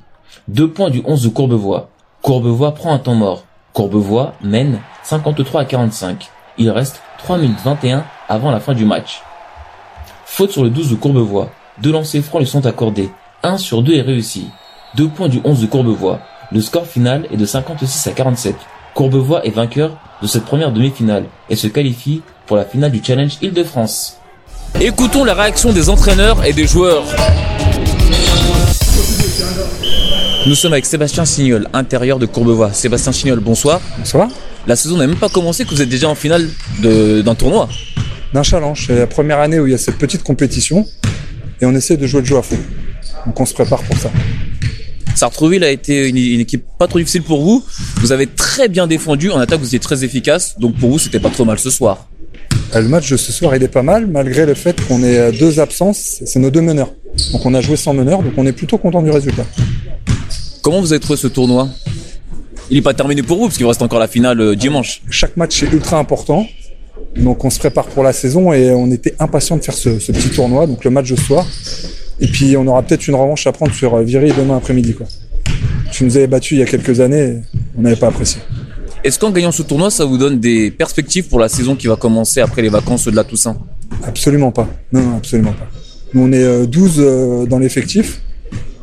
Deux 0.47 0.69
points 0.69 0.89
du 0.89 1.01
11 1.05 1.23
de 1.23 1.29
Courbevoie. 1.29 1.89
Courbevoie 2.21 2.73
prend 2.73 2.93
un 2.93 2.99
temps 2.99 3.15
mort. 3.15 3.43
Courbevoie 3.73 4.33
mène 4.41 4.79
53 5.03 5.61
à 5.61 5.65
45. 5.65 6.29
Il 6.57 6.69
reste 6.69 7.01
3 7.19 7.37
minutes 7.37 7.59
21 7.63 8.05
avant 8.29 8.51
la 8.51 8.59
fin 8.59 8.73
du 8.73 8.85
match. 8.85 9.21
Faute 10.25 10.51
sur 10.51 10.63
le 10.63 10.69
12 10.69 10.91
de 10.91 10.95
Courbevoie. 10.95 11.49
Deux 11.81 11.91
lancers 11.91 12.23
francs 12.23 12.41
lui 12.41 12.47
sont 12.47 12.65
accordés. 12.65 13.09
Un 13.43 13.57
sur 13.57 13.83
deux 13.83 13.95
est 13.95 14.01
réussi. 14.01 14.47
Deux 14.95 15.09
points 15.09 15.29
du 15.29 15.39
11 15.43 15.61
de 15.61 15.67
Courbevoie. 15.67 16.19
Le 16.51 16.61
score 16.61 16.85
final 16.85 17.27
est 17.31 17.37
de 17.37 17.45
56 17.45 18.07
à 18.07 18.11
47. 18.11 18.55
Courbevoie 18.93 19.45
est 19.45 19.51
vainqueur 19.51 19.97
de 20.21 20.27
cette 20.27 20.45
première 20.45 20.71
demi-finale 20.71 21.25
et 21.49 21.55
se 21.55 21.67
qualifie 21.67 22.21
pour 22.45 22.57
la 22.57 22.65
finale 22.65 22.91
du 22.91 23.03
Challenge 23.03 23.37
Île-de-France. 23.41 24.19
Écoutons 24.79 25.23
la 25.23 25.33
réaction 25.33 25.73
des 25.73 25.89
entraîneurs 25.89 26.45
et 26.45 26.53
des 26.53 26.67
joueurs. 26.67 27.03
Nous 30.45 30.55
sommes 30.55 30.73
avec 30.73 30.85
Sébastien 30.85 31.25
Signol, 31.25 31.67
intérieur 31.73 32.19
de 32.19 32.25
Courbevoie. 32.27 32.71
Sébastien 32.73 33.11
Signol, 33.11 33.39
bonsoir. 33.39 33.81
Bonsoir. 33.97 34.29
La 34.67 34.75
saison 34.75 34.97
n'a 34.97 35.07
même 35.07 35.15
pas 35.17 35.29
commencé 35.29 35.65
que 35.65 35.71
vous 35.71 35.81
êtes 35.81 35.89
déjà 35.89 36.07
en 36.09 36.15
finale 36.15 36.47
de- 36.81 37.21
d'un 37.21 37.33
tournoi. 37.35 37.67
D'un 38.33 38.43
challenge, 38.43 38.85
c'est 38.87 38.95
la 38.99 39.07
première 39.07 39.39
année 39.39 39.59
où 39.59 39.65
il 39.65 39.71
y 39.71 39.75
a 39.75 39.77
cette 39.79 39.97
petite 39.97 40.21
compétition 40.23 40.85
et 41.59 41.65
on 41.65 41.73
essaie 41.73 41.97
de 41.97 42.05
jouer 42.05 42.21
le 42.21 42.27
jeu 42.27 42.37
à 42.37 42.41
fond. 42.43 42.59
Donc 43.25 43.39
on 43.39 43.45
se 43.45 43.53
prépare 43.53 43.81
pour 43.83 43.97
ça. 43.97 44.11
Sartreville 45.15 45.63
a 45.63 45.71
été 45.71 46.07
une, 46.07 46.17
une 46.17 46.41
équipe 46.41 46.65
pas 46.77 46.87
trop 46.87 46.99
difficile 46.99 47.23
pour 47.23 47.41
vous. 47.43 47.65
Vous 48.01 48.11
avez 48.11 48.27
très 48.27 48.67
bien 48.67 48.85
défendu. 48.85 49.31
En 49.31 49.39
attaque, 49.39 49.59
vous 49.59 49.65
étiez 49.65 49.79
très 49.79 50.03
efficace. 50.03 50.55
Donc 50.59 50.75
pour 50.75 50.91
vous, 50.91 50.99
c'était 50.99 51.19
pas 51.19 51.31
trop 51.31 51.45
mal 51.45 51.57
ce 51.57 51.71
soir. 51.71 52.07
Euh, 52.75 52.81
Le 52.81 52.87
match 52.87 53.09
de 53.09 53.17
ce 53.17 53.31
soir, 53.31 53.55
il 53.55 53.63
est 53.63 53.67
pas 53.67 53.83
mal, 53.83 54.07
malgré 54.07 54.45
le 54.45 54.53
fait 54.53 54.79
qu'on 54.87 55.03
ait 55.03 55.31
deux 55.31 55.59
absences, 55.59 56.21
c'est 56.25 56.39
nos 56.39 56.49
deux 56.49 56.61
meneurs. 56.61 56.93
Donc 57.31 57.45
on 57.45 57.53
a 57.53 57.61
joué 57.61 57.75
sans 57.77 57.93
meneur, 57.93 58.21
donc 58.21 58.33
on 58.37 58.45
est 58.45 58.51
plutôt 58.51 58.77
content 58.77 59.01
du 59.01 59.09
résultat. 59.09 59.45
Comment 60.61 60.81
vous 60.81 60.91
avez 60.91 60.99
trouvé 60.99 61.17
ce 61.17 61.27
tournoi? 61.27 61.69
Il 62.69 62.75
n'est 62.75 62.81
pas 62.81 62.93
terminé 62.93 63.23
pour 63.23 63.37
vous, 63.37 63.43
parce 63.45 63.55
qu'il 63.55 63.63
vous 63.63 63.69
reste 63.69 63.81
encore 63.81 63.99
la 63.99 64.09
finale 64.09 64.41
euh, 64.41 64.55
dimanche. 64.55 65.01
Chaque 65.09 65.37
match 65.37 65.63
est 65.63 65.71
ultra 65.71 65.97
important, 65.97 66.45
donc 67.15 67.45
on 67.45 67.49
se 67.49 67.59
prépare 67.59 67.85
pour 67.85 68.03
la 68.03 68.11
saison 68.11 68.51
et 68.51 68.71
on 68.71 68.91
était 68.91 69.15
impatient 69.19 69.55
de 69.57 69.63
faire 69.63 69.73
ce, 69.73 69.99
ce 69.99 70.11
petit 70.11 70.29
tournoi, 70.29 70.67
donc 70.67 70.83
le 70.83 70.89
match 70.91 71.09
de 71.09 71.15
ce 71.15 71.23
soir. 71.23 71.47
Et 72.19 72.27
puis 72.27 72.57
on 72.57 72.67
aura 72.67 72.83
peut-être 72.83 73.07
une 73.07 73.15
revanche 73.15 73.47
à 73.47 73.53
prendre 73.53 73.73
sur 73.73 73.95
euh, 73.95 74.03
Viry 74.03 74.33
demain 74.37 74.57
après-midi. 74.57 74.93
Quoi. 74.93 75.07
Tu 75.91 76.03
nous 76.03 76.17
avais 76.17 76.27
battu 76.27 76.55
il 76.55 76.59
y 76.59 76.63
a 76.63 76.65
quelques 76.65 76.99
années, 76.99 77.37
on 77.77 77.81
n'avait 77.81 77.95
pas 77.95 78.07
apprécié. 78.07 78.41
Est-ce 79.03 79.19
qu'en 79.19 79.31
gagnant 79.31 79.51
ce 79.51 79.61
tournoi, 79.61 79.89
ça 79.91 80.05
vous 80.05 80.17
donne 80.17 80.39
des 80.39 80.71
perspectives 80.71 81.27
pour 81.27 81.39
la 81.39 81.49
saison 81.49 81.75
qui 81.75 81.87
va 81.87 81.95
commencer 81.95 82.41
après 82.41 82.61
les 82.61 82.69
vacances 82.69 83.05
de 83.05 83.15
la 83.15 83.23
Toussaint? 83.23 83.57
Absolument 84.03 84.51
pas. 84.51 84.67
Non, 84.91 85.01
non, 85.01 85.17
absolument 85.17 85.53
pas. 85.53 85.67
Nous, 86.13 86.23
on 86.23 86.31
est 86.31 86.43
euh, 86.43 86.65
12 86.65 86.95
euh, 86.97 87.45
dans 87.45 87.59
l'effectif. 87.59 88.21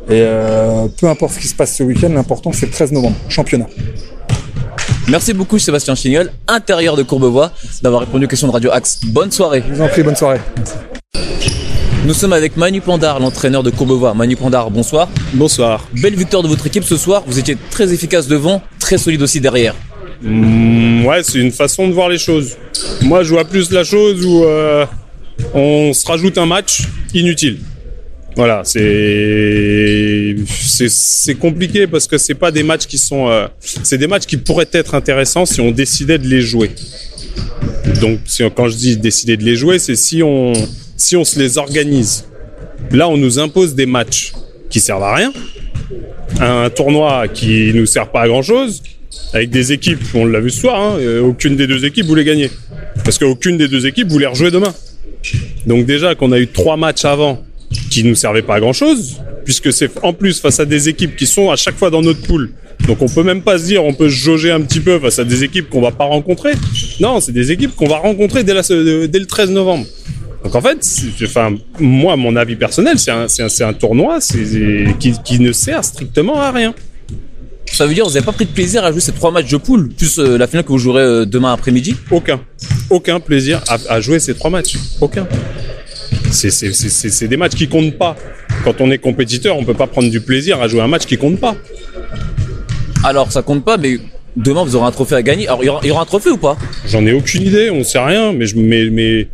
Et 0.09 0.20
euh, 0.20 0.87
peu 0.98 1.09
importe 1.09 1.35
ce 1.35 1.40
qui 1.40 1.48
se 1.48 1.55
passe 1.55 1.77
ce 1.77 1.83
week-end, 1.83 2.11
l'important 2.11 2.53
c'est 2.53 2.66
le 2.66 2.72
13 2.72 2.92
novembre, 2.92 3.16
championnat. 3.29 3.66
Merci 5.09 5.33
beaucoup 5.33 5.59
Sébastien 5.59 5.94
Chignol, 5.94 6.31
intérieur 6.46 6.96
de 6.96 7.03
Courbevoie, 7.03 7.53
d'avoir 7.83 8.03
répondu 8.03 8.27
aux 8.27 8.29
questions 8.29 8.48
de 8.48 8.53
Radio 8.53 8.70
Axe. 8.70 9.00
Bonne 9.07 9.31
soirée. 9.31 9.62
Je 9.66 9.74
vous 9.74 9.81
en 9.81 9.88
prie, 9.88 10.03
bonne 10.03 10.16
soirée. 10.16 10.40
Nous 12.07 12.12
sommes 12.12 12.35
avec 12.35 12.59
Manu 12.59 12.83
Pandar, 12.83 13.18
l'entraîneur 13.18 13.62
de 13.62 13.70
Courbevoie. 13.70 14.12
Manu 14.12 14.37
Pandar, 14.37 14.70
bonsoir. 14.70 15.09
Bonsoir. 15.33 15.87
Belle 15.94 16.16
victoire 16.16 16.42
de 16.42 16.48
votre 16.48 16.66
équipe 16.66 16.85
ce 16.85 16.98
soir. 16.98 17.22
Vous 17.27 17.38
étiez 17.38 17.57
très 17.70 17.94
efficace 17.94 18.27
devant, 18.27 18.61
très 18.79 18.98
solide 18.98 19.22
aussi 19.22 19.40
derrière. 19.40 19.74
Mm, 20.24 21.04
ouais, 21.04 21.22
c'est 21.22 21.38
une 21.38 21.52
façon 21.52 21.87
de 21.87 21.92
voir 21.92 22.08
les 22.08 22.16
choses. 22.18 22.56
Moi, 23.02 23.22
je 23.22 23.30
vois 23.30 23.44
plus 23.44 23.70
la 23.70 23.84
chose 23.84 24.24
où 24.24 24.44
euh, 24.44 24.87
on 25.52 25.92
se 25.92 26.06
rajoute 26.06 26.38
un 26.38 26.46
match 26.46 26.84
inutile. 27.12 27.58
Voilà, 28.37 28.62
c'est 28.64 30.34
c'est 30.88 31.34
compliqué 31.37 31.87
parce 31.87 32.08
que 32.08 32.18
c'est 32.18 32.34
pas 32.34 32.50
des 32.50 32.64
matchs 32.64 32.87
qui 32.87 32.98
sont 32.98 33.28
euh, 33.28 33.46
c'est 33.60 33.96
des 33.96 34.08
matchs 34.08 34.26
qui 34.26 34.38
pourraient 34.38 34.68
être 34.72 34.96
intéressants 34.96 35.46
si 35.46 35.60
on 35.60 35.70
décidait 35.70 36.18
de 36.18 36.26
les 36.26 36.40
jouer. 36.40 36.72
Donc 38.00 38.18
quand 38.56 38.68
je 38.68 38.76
dis 38.76 38.96
décider 38.96 39.37
de 39.37 39.44
les 39.44 39.54
jouer, 39.54 39.78
c'est 39.78 39.94
si 39.94 40.20
on 40.24 40.52
si 40.96 41.16
on 41.16 41.24
se 41.24 41.38
les 41.38 41.58
organise. 41.58 42.24
Là, 42.90 43.08
on 43.08 43.16
nous 43.16 43.38
impose 43.38 43.76
des 43.76 43.87
matchs 43.87 44.32
qui 44.68 44.80
servent 44.80 45.04
à 45.04 45.14
rien, 45.14 45.32
un 46.40 46.70
tournoi 46.70 47.28
qui 47.28 47.72
nous 47.72 47.87
sert 47.87 48.10
pas 48.10 48.22
à 48.22 48.28
grand 48.28 48.42
chose, 48.42 48.82
avec 49.33 49.50
des 49.50 49.72
équipes, 49.72 50.00
on 50.14 50.24
l'a 50.24 50.40
vu 50.40 50.50
ce 50.50 50.61
soir, 50.61 50.81
hein, 50.81 50.96
euh, 50.98 51.20
aucune 51.20 51.57
des 51.57 51.66
deux 51.66 51.85
équipes 51.85 52.07
voulait 52.07 52.24
gagner. 52.24 52.50
Parce 53.05 53.18
qu'aucune 53.18 53.57
des 53.57 53.68
deux 53.68 53.87
équipes 53.87 54.09
voulait 54.09 54.27
rejouer 54.27 54.50
demain. 54.50 54.72
Donc 55.66 55.87
déjà 55.87 56.14
qu'on 56.14 56.33
a 56.33 56.38
eu 56.38 56.46
trois 56.46 56.77
matchs 56.77 57.05
avant 57.05 57.42
qui 57.90 58.05
nous 58.05 58.14
servaient 58.14 58.42
pas 58.42 58.57
à 58.57 58.61
grand 58.61 58.72
chose, 58.72 59.20
puisque 59.44 59.72
c'est 59.72 59.90
en 60.03 60.12
plus 60.12 60.40
face 60.40 60.61
à 60.61 60.64
des 60.64 60.88
équipes 60.88 61.16
qui 61.16 61.27
sont 61.27 61.50
à 61.50 61.57
chaque 61.57 61.77
fois 61.77 61.90
dans 61.90 62.03
notre 62.03 62.22
poule. 62.22 62.53
Donc 62.87 63.03
on 63.03 63.09
peut 63.09 63.22
même 63.22 63.42
pas 63.42 63.59
se 63.59 63.64
dire 63.64 63.85
on 63.85 63.94
peut 63.94 64.09
se 64.09 64.16
jauger 64.16 64.50
un 64.50 64.61
petit 64.61 64.81
peu 64.81 64.98
face 64.98 65.18
à 65.18 65.24
des 65.24 65.42
équipes 65.42 65.68
qu'on 65.68 65.81
va 65.81 65.90
pas 65.90 66.05
rencontrer. 66.05 66.53
Non, 67.00 67.20
c'est 67.20 67.33
des 67.33 67.50
équipes 67.50 67.74
qu'on 67.74 67.88
va 67.88 67.96
rencontrer 67.96 68.44
dès, 68.44 68.55
dès 68.55 69.18
le 69.18 69.27
13 69.27 69.50
novembre. 69.50 69.87
Donc 70.44 70.55
en 70.55 70.61
fait, 70.61 70.87
enfin, 71.22 71.55
moi, 71.81 72.16
mon 72.16 72.37
avis 72.37 72.57
personnel, 72.57 72.98
c'est 72.98 73.62
un, 73.62 73.72
tournoi 73.72 74.18
qui 74.20 75.38
ne 75.40 75.53
sert 75.53 75.83
strictement 75.83 76.38
à 76.38 76.50
rien. 76.53 76.74
Ça 77.72 77.87
veut 77.87 77.94
dire 77.94 78.05
que 78.05 78.09
vous 78.09 78.14
n'avez 78.14 78.24
pas 78.27 78.33
pris 78.33 78.44
de 78.44 78.50
plaisir 78.53 78.85
à 78.85 78.92
jouer 78.92 79.00
ces 79.00 79.12
trois 79.12 79.33
matchs 79.33 79.50
de 79.50 79.57
poule, 79.57 79.88
plus 79.88 80.18
euh, 80.18 80.38
la 80.38 80.46
finale 80.46 80.64
que 80.64 80.68
vous 80.68 80.79
jouerez 80.79 81.03
euh, 81.03 81.24
demain 81.27 81.53
après-midi? 81.53 81.96
Aucun. 82.11 82.40
Aucun 82.88 83.18
plaisir 83.18 83.61
à, 83.68 83.79
à 83.88 84.00
jouer 84.00 84.20
ces 84.20 84.35
trois 84.35 84.50
matchs. 84.50 84.77
Aucun. 85.00 85.27
C'est- 86.31 87.27
des 87.27 87.37
matchs 87.37 87.55
qui 87.55 87.68
comptent 87.68 87.96
pas. 87.98 88.16
Quand 88.64 88.81
on 88.81 88.90
est 88.90 88.98
compétiteur, 88.98 89.57
on 89.57 89.64
peut 89.64 89.74
pas 89.74 89.87
prendre 89.88 90.09
du 90.11 90.20
plaisir 90.20 90.61
à 90.61 90.68
jouer 90.68 90.81
un 90.83 90.88
match 90.88 91.05
qui 91.07 91.16
compte 91.16 91.38
pas. 91.40 91.57
Alors 93.03 93.33
ça 93.33 93.42
compte 93.42 93.64
pas, 93.64 93.77
mais 93.77 93.98
demain 94.37 94.64
vous 94.64 94.77
aurez 94.77 94.87
un 94.87 94.90
trophée 94.92 95.16
à 95.16 95.22
gagner. 95.22 95.48
Alors 95.48 95.62
il 95.62 95.66
y 95.66 95.68
aura, 95.68 95.81
il 95.83 95.88
y 95.88 95.90
aura 95.90 96.03
un 96.03 96.07
trophée 96.07 96.31
ou 96.31 96.37
pas? 96.38 96.57
J'en 96.87 97.05
ai 97.07 97.12
aucune 97.12 97.42
idée, 97.42 97.70
on 97.70 97.83
sait 97.85 97.98
rien, 97.98 98.33
mais, 98.33 98.46
je, 98.46 98.57
mais, 98.57 98.88
mais 98.90 99.29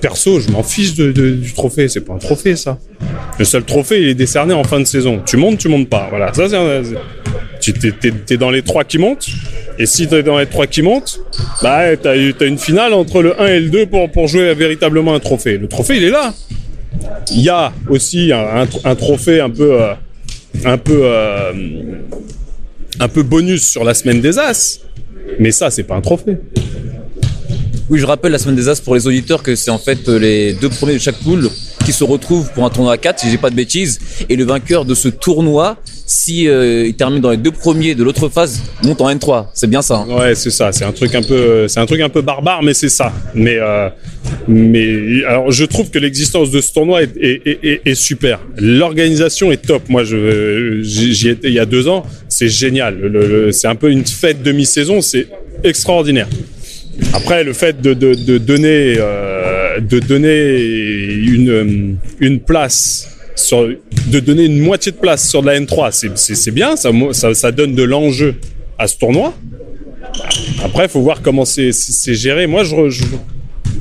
perso, 0.00 0.40
je 0.40 0.50
m'en 0.50 0.62
fiche 0.62 0.94
de, 0.94 1.12
de- 1.12 1.30
du 1.34 1.52
trophée. 1.52 1.88
C'est 1.88 2.00
pas 2.02 2.14
un 2.14 2.18
trophée, 2.18 2.56
ça. 2.56 2.78
Le 3.38 3.44
seul 3.44 3.64
trophée, 3.64 4.02
il 4.02 4.08
est 4.08 4.14
décerné 4.14 4.52
en 4.52 4.64
fin 4.64 4.80
de 4.80 4.84
saison. 4.84 5.22
Tu 5.24 5.36
montes, 5.36 5.58
tu 5.58 5.68
montes 5.68 5.88
pas. 5.88 6.06
Voilà, 6.10 6.32
ça 6.34 6.48
c'est. 6.48 6.82
Tu 7.72 7.72
t'es, 8.26 8.36
dans 8.36 8.50
les 8.50 8.62
trois 8.62 8.84
qui 8.84 8.98
montent. 8.98 9.26
Et 9.78 9.86
si 9.86 10.06
t'es 10.06 10.22
dans 10.22 10.38
les 10.38 10.46
trois 10.46 10.66
qui 10.66 10.82
montent, 10.82 11.20
bah 11.62 11.96
t'as, 11.96 12.14
une 12.14 12.58
finale 12.58 12.92
entre 12.92 13.22
le 13.22 13.40
1 13.40 13.46
et 13.46 13.60
le 13.60 13.70
2 13.70 13.86
pour, 13.86 14.10
pour 14.10 14.28
jouer 14.28 14.52
véritablement 14.54 15.14
un 15.14 15.20
trophée. 15.20 15.56
Le 15.56 15.66
trophée, 15.66 15.96
il 15.96 16.04
est 16.04 16.10
là. 16.10 16.34
Il 17.32 17.40
y 17.40 17.48
a 17.48 17.72
aussi 17.88 18.32
un 18.32 18.94
trophée 18.94 19.40
un 19.40 19.50
peu 19.50 19.80
euh, 19.80 19.94
un 20.64 20.78
peu, 20.78 21.00
euh, 21.02 21.52
un 23.00 23.08
peu 23.08 23.22
bonus 23.22 23.68
sur 23.68 23.84
la 23.84 23.94
semaine 23.94 24.20
des 24.20 24.38
As. 24.38 24.80
Mais 25.38 25.50
ça, 25.50 25.70
c'est 25.70 25.82
pas 25.82 25.96
un 25.96 26.00
trophée. 26.00 26.36
Oui, 27.90 27.98
je 27.98 28.06
rappelle 28.06 28.32
la 28.32 28.38
semaine 28.38 28.56
des 28.56 28.68
As 28.68 28.80
pour 28.80 28.94
les 28.94 29.06
auditeurs 29.06 29.42
que 29.42 29.56
c'est 29.56 29.70
en 29.70 29.78
fait 29.78 30.08
euh, 30.08 30.18
les 30.18 30.54
deux 30.54 30.68
premiers 30.68 30.94
de 30.94 30.98
chaque 30.98 31.18
poule 31.18 31.50
qui 31.84 31.92
se 31.92 32.04
retrouvent 32.04 32.50
pour 32.52 32.64
un 32.64 32.70
tournoi 32.70 32.94
à 32.94 32.96
4, 32.96 33.20
si 33.20 33.30
j'ai 33.30 33.36
pas 33.36 33.50
de 33.50 33.56
bêtises. 33.56 33.98
Et 34.28 34.36
le 34.36 34.44
vainqueur 34.44 34.84
de 34.84 34.94
ce 34.94 35.08
tournoi, 35.08 35.76
si 36.06 36.48
euh, 36.48 36.86
il 36.86 36.94
termine 36.94 37.20
dans 37.20 37.30
les 37.30 37.36
deux 37.36 37.50
premiers 37.50 37.94
de 37.94 38.04
l'autre 38.04 38.28
phase, 38.28 38.62
monte 38.82 39.00
en 39.00 39.10
N3. 39.10 39.46
C'est 39.54 39.68
bien 39.68 39.80
ça. 39.82 40.04
hein. 40.08 40.14
Ouais, 40.14 40.34
c'est 40.34 40.50
ça. 40.50 40.70
C'est 40.72 40.84
un 40.84 40.92
truc 40.92 41.14
un 41.14 41.22
peu, 41.22 41.66
c'est 41.68 41.80
un 41.80 41.86
truc 41.86 42.00
un 42.00 42.08
peu 42.10 42.20
barbare, 42.20 42.62
mais 42.62 42.74
c'est 42.74 42.88
ça. 42.90 43.12
Mais, 43.34 43.56
euh, 43.58 43.88
mais 44.46 45.24
alors, 45.26 45.50
je 45.50 45.64
trouve 45.64 45.90
que 45.90 45.98
l'existence 45.98 46.50
de 46.50 46.60
ce 46.60 46.72
tournoi 46.72 47.02
est, 47.02 47.94
super. 47.94 48.40
L'organisation 48.58 49.50
est 49.50 49.64
top. 49.66 49.88
Moi, 49.88 50.02
j'y 50.04 51.28
étais 51.28 51.48
il 51.48 51.54
y 51.54 51.58
a 51.58 51.66
deux 51.66 51.88
ans. 51.88 52.04
C'est 52.28 52.48
génial. 52.48 53.50
C'est 53.52 53.68
un 53.68 53.74
peu 53.76 53.90
une 53.90 54.04
fête 54.04 54.42
de 54.42 54.52
mi-saison. 54.52 55.00
C'est 55.00 55.26
extraordinaire. 55.62 56.28
Après, 57.12 57.42
le 57.44 57.52
fait 57.54 57.80
de, 57.80 57.94
de, 57.94 58.38
donner, 58.38 58.96
euh, 58.98 59.80
de 59.80 59.98
donner 59.98 60.58
une, 61.12 61.96
une 62.20 62.40
place 62.40 63.08
de 64.08 64.20
donner 64.20 64.44
une 64.44 64.60
moitié 64.60 64.92
de 64.92 64.96
place 64.96 65.28
sur 65.28 65.42
de 65.42 65.46
la 65.46 65.58
N3, 65.60 65.90
c'est- 65.92 66.50
bien. 66.50 66.74
Ça, 66.76 67.52
donne 67.52 67.74
de 67.74 67.82
l'enjeu 67.82 68.36
à 68.78 68.86
ce 68.86 68.96
tournoi. 68.96 69.34
Après, 70.64 70.84
il 70.84 70.88
faut 70.88 71.00
voir 71.00 71.20
comment 71.22 71.44
c'est- 71.44 71.72
géré. 72.14 72.46
Moi, 72.46 72.64
je, 72.64 72.88
je- 72.90 73.04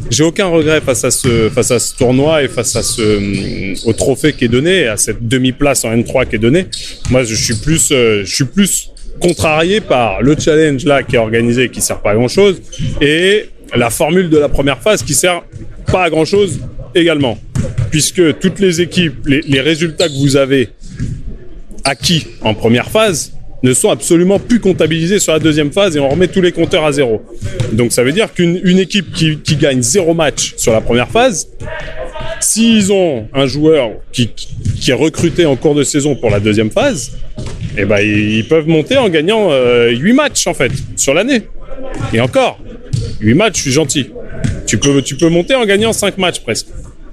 j'ai 0.10 0.24
aucun 0.24 0.48
regret 0.48 0.82
face 0.82 1.04
à 1.04 1.12
ce 1.12 1.98
tournoi 1.98 2.44
et 2.44 2.48
face 2.48 2.76
hum, 3.00 3.74
au 3.86 3.94
trophée 3.94 4.34
qui 4.34 4.46
est 4.46 4.50
donné, 4.50 4.88
à 4.88 4.98
cette 4.98 5.28
demi-place 5.28 5.86
en 5.86 5.92
N3 5.96 6.26
qui 6.28 6.36
est 6.36 6.40
donnée. 6.40 6.66
Moi, 7.10 7.24
je 7.24 7.36
suis 7.36 7.56
plus 7.56 7.90
euh, 7.92 8.24
je 8.26 8.34
suis 8.36 8.46
plus 8.46 8.90
contrarié 9.20 9.80
par 9.80 10.22
le 10.22 10.36
challenge 10.38 10.86
là 10.86 11.04
qui 11.04 11.16
est 11.16 11.20
organisé 11.20 11.70
qui 11.70 11.82
sert 11.82 12.02
pas 12.02 12.12
à 12.12 12.16
grand 12.16 12.28
chose 12.28 12.62
et 13.00 13.46
la 13.76 13.90
formule 13.90 14.30
de 14.30 14.38
la 14.38 14.50
première 14.50 14.80
phase 14.82 15.04
qui 15.04 15.14
sert 15.14 15.44
pas 15.92 16.04
à 16.06 16.10
grand 16.10 16.26
chose 16.26 16.60
également, 16.96 17.38
puisque 17.94 18.40
toutes 18.40 18.60
les 18.60 18.82
équipes, 18.82 19.28
les, 19.28 19.62
résultats 19.62 20.08
que 20.08 20.20
vous 20.20 20.36
avez 20.36 20.70
acquis 21.84 22.26
en 22.42 22.56
première 22.56 22.90
phase 22.90 23.34
ne 23.62 23.72
sont 23.72 23.92
absolument 23.92 24.40
plus 24.40 24.60
comptabilisés 24.60 25.20
sur 25.20 25.32
la 25.32 25.38
deuxième 25.38 25.72
phase 25.72 25.96
et 25.96 26.00
on 26.00 26.10
remet 26.10 26.28
tous 26.28 26.42
les 26.42 26.52
compteurs 26.52 26.86
à 26.86 26.92
zéro. 26.92 27.22
Donc 27.72 27.94
ça 27.94 28.04
veut 28.04 28.12
dire 28.12 28.34
qu'une 28.34 28.60
une 28.64 28.80
équipe 28.80 29.14
qui, 29.14 29.56
gagne 29.58 29.84
zéro 29.84 30.16
match 30.16 30.56
sur 30.58 30.74
la 30.74 30.82
première 30.82 31.08
phase, 31.08 31.50
s'ils 32.40 32.92
ont 32.92 33.28
un 33.32 33.46
joueur 33.46 33.92
qui, 34.12 34.32
est 34.88 34.94
recruté 34.94 35.46
en 35.46 35.56
cours 35.56 35.76
de 35.76 35.84
saison 35.84 36.16
pour 36.16 36.32
la 36.32 36.40
deuxième 36.40 36.72
phase, 36.72 37.12
eh 37.78 37.86
ben 37.86 38.00
ils 38.00 38.38
ils 38.38 38.48
peuvent 38.48 38.68
monter 38.68 38.98
en 38.98 39.08
gagnant 39.08 39.52
euh, 39.52 39.92
8 39.92 40.14
matchs 40.14 40.48
en 40.48 40.56
fait 40.56 40.72
sur 40.96 41.14
l'année. 41.14 41.44
Et 42.12 42.20
encore, 42.20 42.60
8 43.22 43.36
matchs, 43.36 43.58
je 43.58 43.62
suis 43.62 43.72
gentil. 43.72 44.10
Tu 44.66 44.80
peux, 44.80 45.04
tu 45.04 45.16
peux 45.16 45.30
monter 45.30 45.54
en 45.54 45.64
gagnant 45.64 45.94
5 45.94 46.18
matchs 46.18 46.40
presque. 46.40 46.66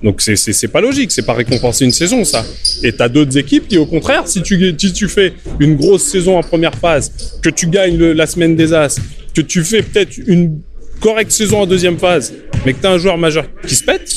Donc 0.02 0.22
c'est 0.22 0.68
pas 0.68 0.80
logique, 0.80 1.12
c'est 1.12 1.26
pas 1.26 1.34
récompenser 1.34 1.84
une 1.84 1.92
saison 1.92 2.24
ça. 2.24 2.44
Et 2.82 2.92
t'as 2.92 3.08
d'autres 3.08 3.36
équipes 3.36 3.68
qui 3.68 3.76
au 3.76 3.86
contraire, 3.86 4.26
si 4.26 4.42
tu 4.42 4.74
si 4.78 4.92
tu 4.92 5.08
fais 5.08 5.34
une 5.58 5.76
grosse 5.76 6.04
saison 6.04 6.38
en 6.38 6.42
première 6.42 6.74
phase, 6.74 7.12
que 7.42 7.50
tu 7.50 7.66
gagnes 7.66 7.98
la 7.98 8.26
semaine 8.26 8.56
des 8.56 8.72
As, 8.72 8.98
que 9.34 9.42
tu 9.42 9.62
fais 9.62 9.82
peut-être 9.82 10.16
une 10.26 10.60
correcte 11.00 11.32
saison 11.32 11.60
en 11.60 11.66
deuxième 11.66 11.98
phase, 11.98 12.32
mais 12.64 12.72
que 12.72 12.80
t'as 12.80 12.92
un 12.92 12.98
joueur 12.98 13.18
majeur 13.18 13.44
qui 13.66 13.74
se 13.74 13.84
pète, 13.84 14.10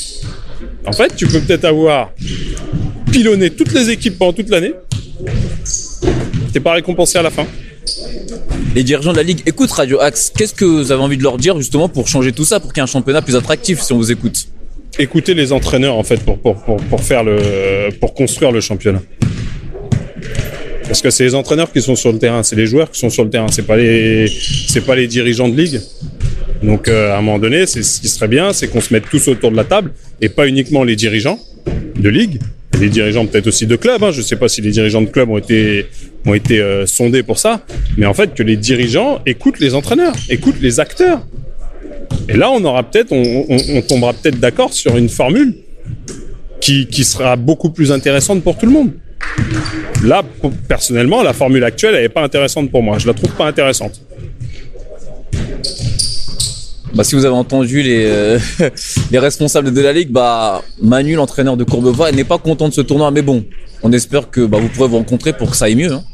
en 0.86 0.92
fait 0.92 1.14
tu 1.16 1.26
peux 1.26 1.40
peut-être 1.40 1.66
avoir 1.66 2.12
pilonné 3.12 3.50
toutes 3.50 3.72
les 3.72 3.90
équipes 3.90 4.18
pendant 4.18 4.32
toute 4.32 4.48
l'année. 4.48 4.72
T'es 6.54 6.60
pas 6.60 6.72
récompensé 6.72 7.18
à 7.18 7.22
la 7.22 7.30
fin. 7.30 7.46
Les 8.74 8.84
dirigeants 8.84 9.12
de 9.12 9.18
la 9.18 9.22
Ligue 9.22 9.40
écoutent 9.44 9.70
Radio 9.72 10.00
Axe. 10.00 10.32
Qu'est-ce 10.34 10.54
que 10.54 10.64
vous 10.64 10.92
avez 10.92 11.02
envie 11.02 11.18
de 11.18 11.22
leur 11.22 11.36
dire 11.36 11.58
justement 11.58 11.88
pour 11.88 12.08
changer 12.08 12.32
tout 12.32 12.44
ça, 12.44 12.58
pour 12.58 12.72
qu'il 12.72 12.80
y 12.80 12.82
ait 12.82 12.84
un 12.84 12.86
championnat 12.86 13.22
plus 13.22 13.36
attractif 13.36 13.82
si 13.82 13.92
on 13.92 13.98
vous 13.98 14.10
écoute? 14.10 14.48
Écouter 14.98 15.34
les 15.34 15.52
entraîneurs 15.52 15.96
en 15.96 16.02
fait 16.02 16.20
pour 16.20 16.38
pour 16.38 16.56
pour, 16.62 16.76
pour 16.76 17.00
faire 17.02 17.24
le 17.24 17.90
pour 18.00 18.14
construire 18.14 18.52
le 18.52 18.60
championnat. 18.60 19.02
Parce 20.86 21.00
que 21.00 21.10
c'est 21.10 21.24
les 21.24 21.34
entraîneurs 21.34 21.72
qui 21.72 21.80
sont 21.80 21.96
sur 21.96 22.12
le 22.12 22.18
terrain, 22.18 22.42
c'est 22.42 22.56
les 22.56 22.66
joueurs 22.66 22.90
qui 22.90 23.00
sont 23.00 23.10
sur 23.10 23.24
le 23.24 23.30
terrain, 23.30 23.48
c'est 23.50 23.66
pas 23.66 23.76
les 23.76 24.26
c'est 24.68 24.84
pas 24.84 24.94
les 24.94 25.06
dirigeants 25.06 25.48
de 25.48 25.56
ligue. 25.56 25.80
Donc 26.62 26.88
euh, 26.88 27.12
à 27.12 27.18
un 27.18 27.22
moment 27.22 27.38
donné, 27.38 27.66
c'est 27.66 27.82
ce 27.82 28.00
qui 28.00 28.08
serait 28.08 28.28
bien, 28.28 28.52
c'est 28.52 28.68
qu'on 28.68 28.80
se 28.80 28.92
mette 28.92 29.08
tous 29.08 29.28
autour 29.28 29.50
de 29.50 29.56
la 29.56 29.64
table 29.64 29.92
et 30.20 30.28
pas 30.28 30.46
uniquement 30.46 30.84
les 30.84 30.96
dirigeants 30.96 31.38
de 31.96 32.08
ligue, 32.08 32.38
les 32.80 32.88
dirigeants 32.88 33.26
peut-être 33.26 33.46
aussi 33.46 33.66
de 33.66 33.76
clubs. 33.76 34.02
Hein. 34.02 34.12
Je 34.12 34.22
sais 34.22 34.36
pas 34.36 34.48
si 34.48 34.60
les 34.60 34.70
dirigeants 34.70 35.02
de 35.02 35.08
clubs 35.08 35.30
ont 35.30 35.38
été 35.38 35.86
ont 36.26 36.34
été 36.34 36.60
euh, 36.60 36.86
sondés 36.86 37.22
pour 37.22 37.38
ça, 37.38 37.64
mais 37.96 38.06
en 38.06 38.14
fait 38.14 38.34
que 38.34 38.42
les 38.42 38.56
dirigeants 38.56 39.20
écoutent 39.26 39.60
les 39.60 39.74
entraîneurs, 39.74 40.14
écoutent 40.28 40.60
les 40.60 40.80
acteurs. 40.80 41.26
Et 42.28 42.36
là, 42.36 42.50
on 42.50 42.64
aura 42.64 42.82
peut-être, 42.82 43.12
on, 43.12 43.46
on- 43.48 43.76
on 43.78 43.82
tombera 43.82 44.12
peut-être 44.12 44.40
d'accord 44.40 44.72
sur 44.72 44.96
une 44.96 45.08
formule 45.08 45.54
qui, 46.60 46.86
qui 46.86 47.04
sera 47.04 47.36
beaucoup 47.36 47.70
plus 47.70 47.92
intéressante 47.92 48.42
pour 48.42 48.56
tout 48.56 48.66
le 48.66 48.72
monde. 48.72 48.90
Là, 50.02 50.22
personnellement, 50.68 51.22
la 51.22 51.32
formule 51.32 51.64
actuelle, 51.64 51.94
elle 51.94 52.02
n'est 52.02 52.08
pas 52.08 52.22
intéressante 52.22 52.70
pour 52.70 52.82
moi. 52.82 52.98
Je 52.98 53.06
la 53.06 53.14
trouve 53.14 53.30
pas 53.32 53.46
intéressante. 53.46 54.00
Bah, 56.94 57.02
si 57.02 57.16
vous 57.16 57.24
avez 57.24 57.34
entendu 57.34 57.82
les, 57.82 58.04
euh, 58.06 58.38
les 59.10 59.18
responsables 59.18 59.72
de 59.74 59.80
la 59.80 59.92
Ligue, 59.92 60.10
bah, 60.10 60.62
Manu, 60.80 61.14
l'entraîneur 61.14 61.56
de 61.56 61.64
Courbevoie, 61.64 62.12
n'est 62.12 62.24
pas 62.24 62.38
content 62.38 62.68
de 62.68 62.74
ce 62.74 62.80
tournoi. 62.82 63.10
Mais 63.10 63.22
bon, 63.22 63.44
on 63.82 63.92
espère 63.92 64.30
que 64.30 64.42
bah, 64.46 64.58
vous 64.60 64.68
pourrez 64.68 64.88
vous 64.88 64.98
rencontrer 64.98 65.32
pour 65.32 65.50
que 65.50 65.56
ça 65.56 65.64
aille 65.66 65.74
mieux. 65.74 65.92
hein. 65.92 66.04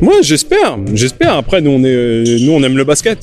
Moi, 0.00 0.14
j'espère, 0.22 0.78
j'espère. 0.94 1.34
Après, 1.34 1.60
nous, 1.60 1.70
on 1.70 1.82
est, 1.82 1.88
euh, 1.94 2.38
nous, 2.42 2.52
on 2.52 2.62
aime 2.62 2.76
le 2.76 2.84
basket. 2.84 3.18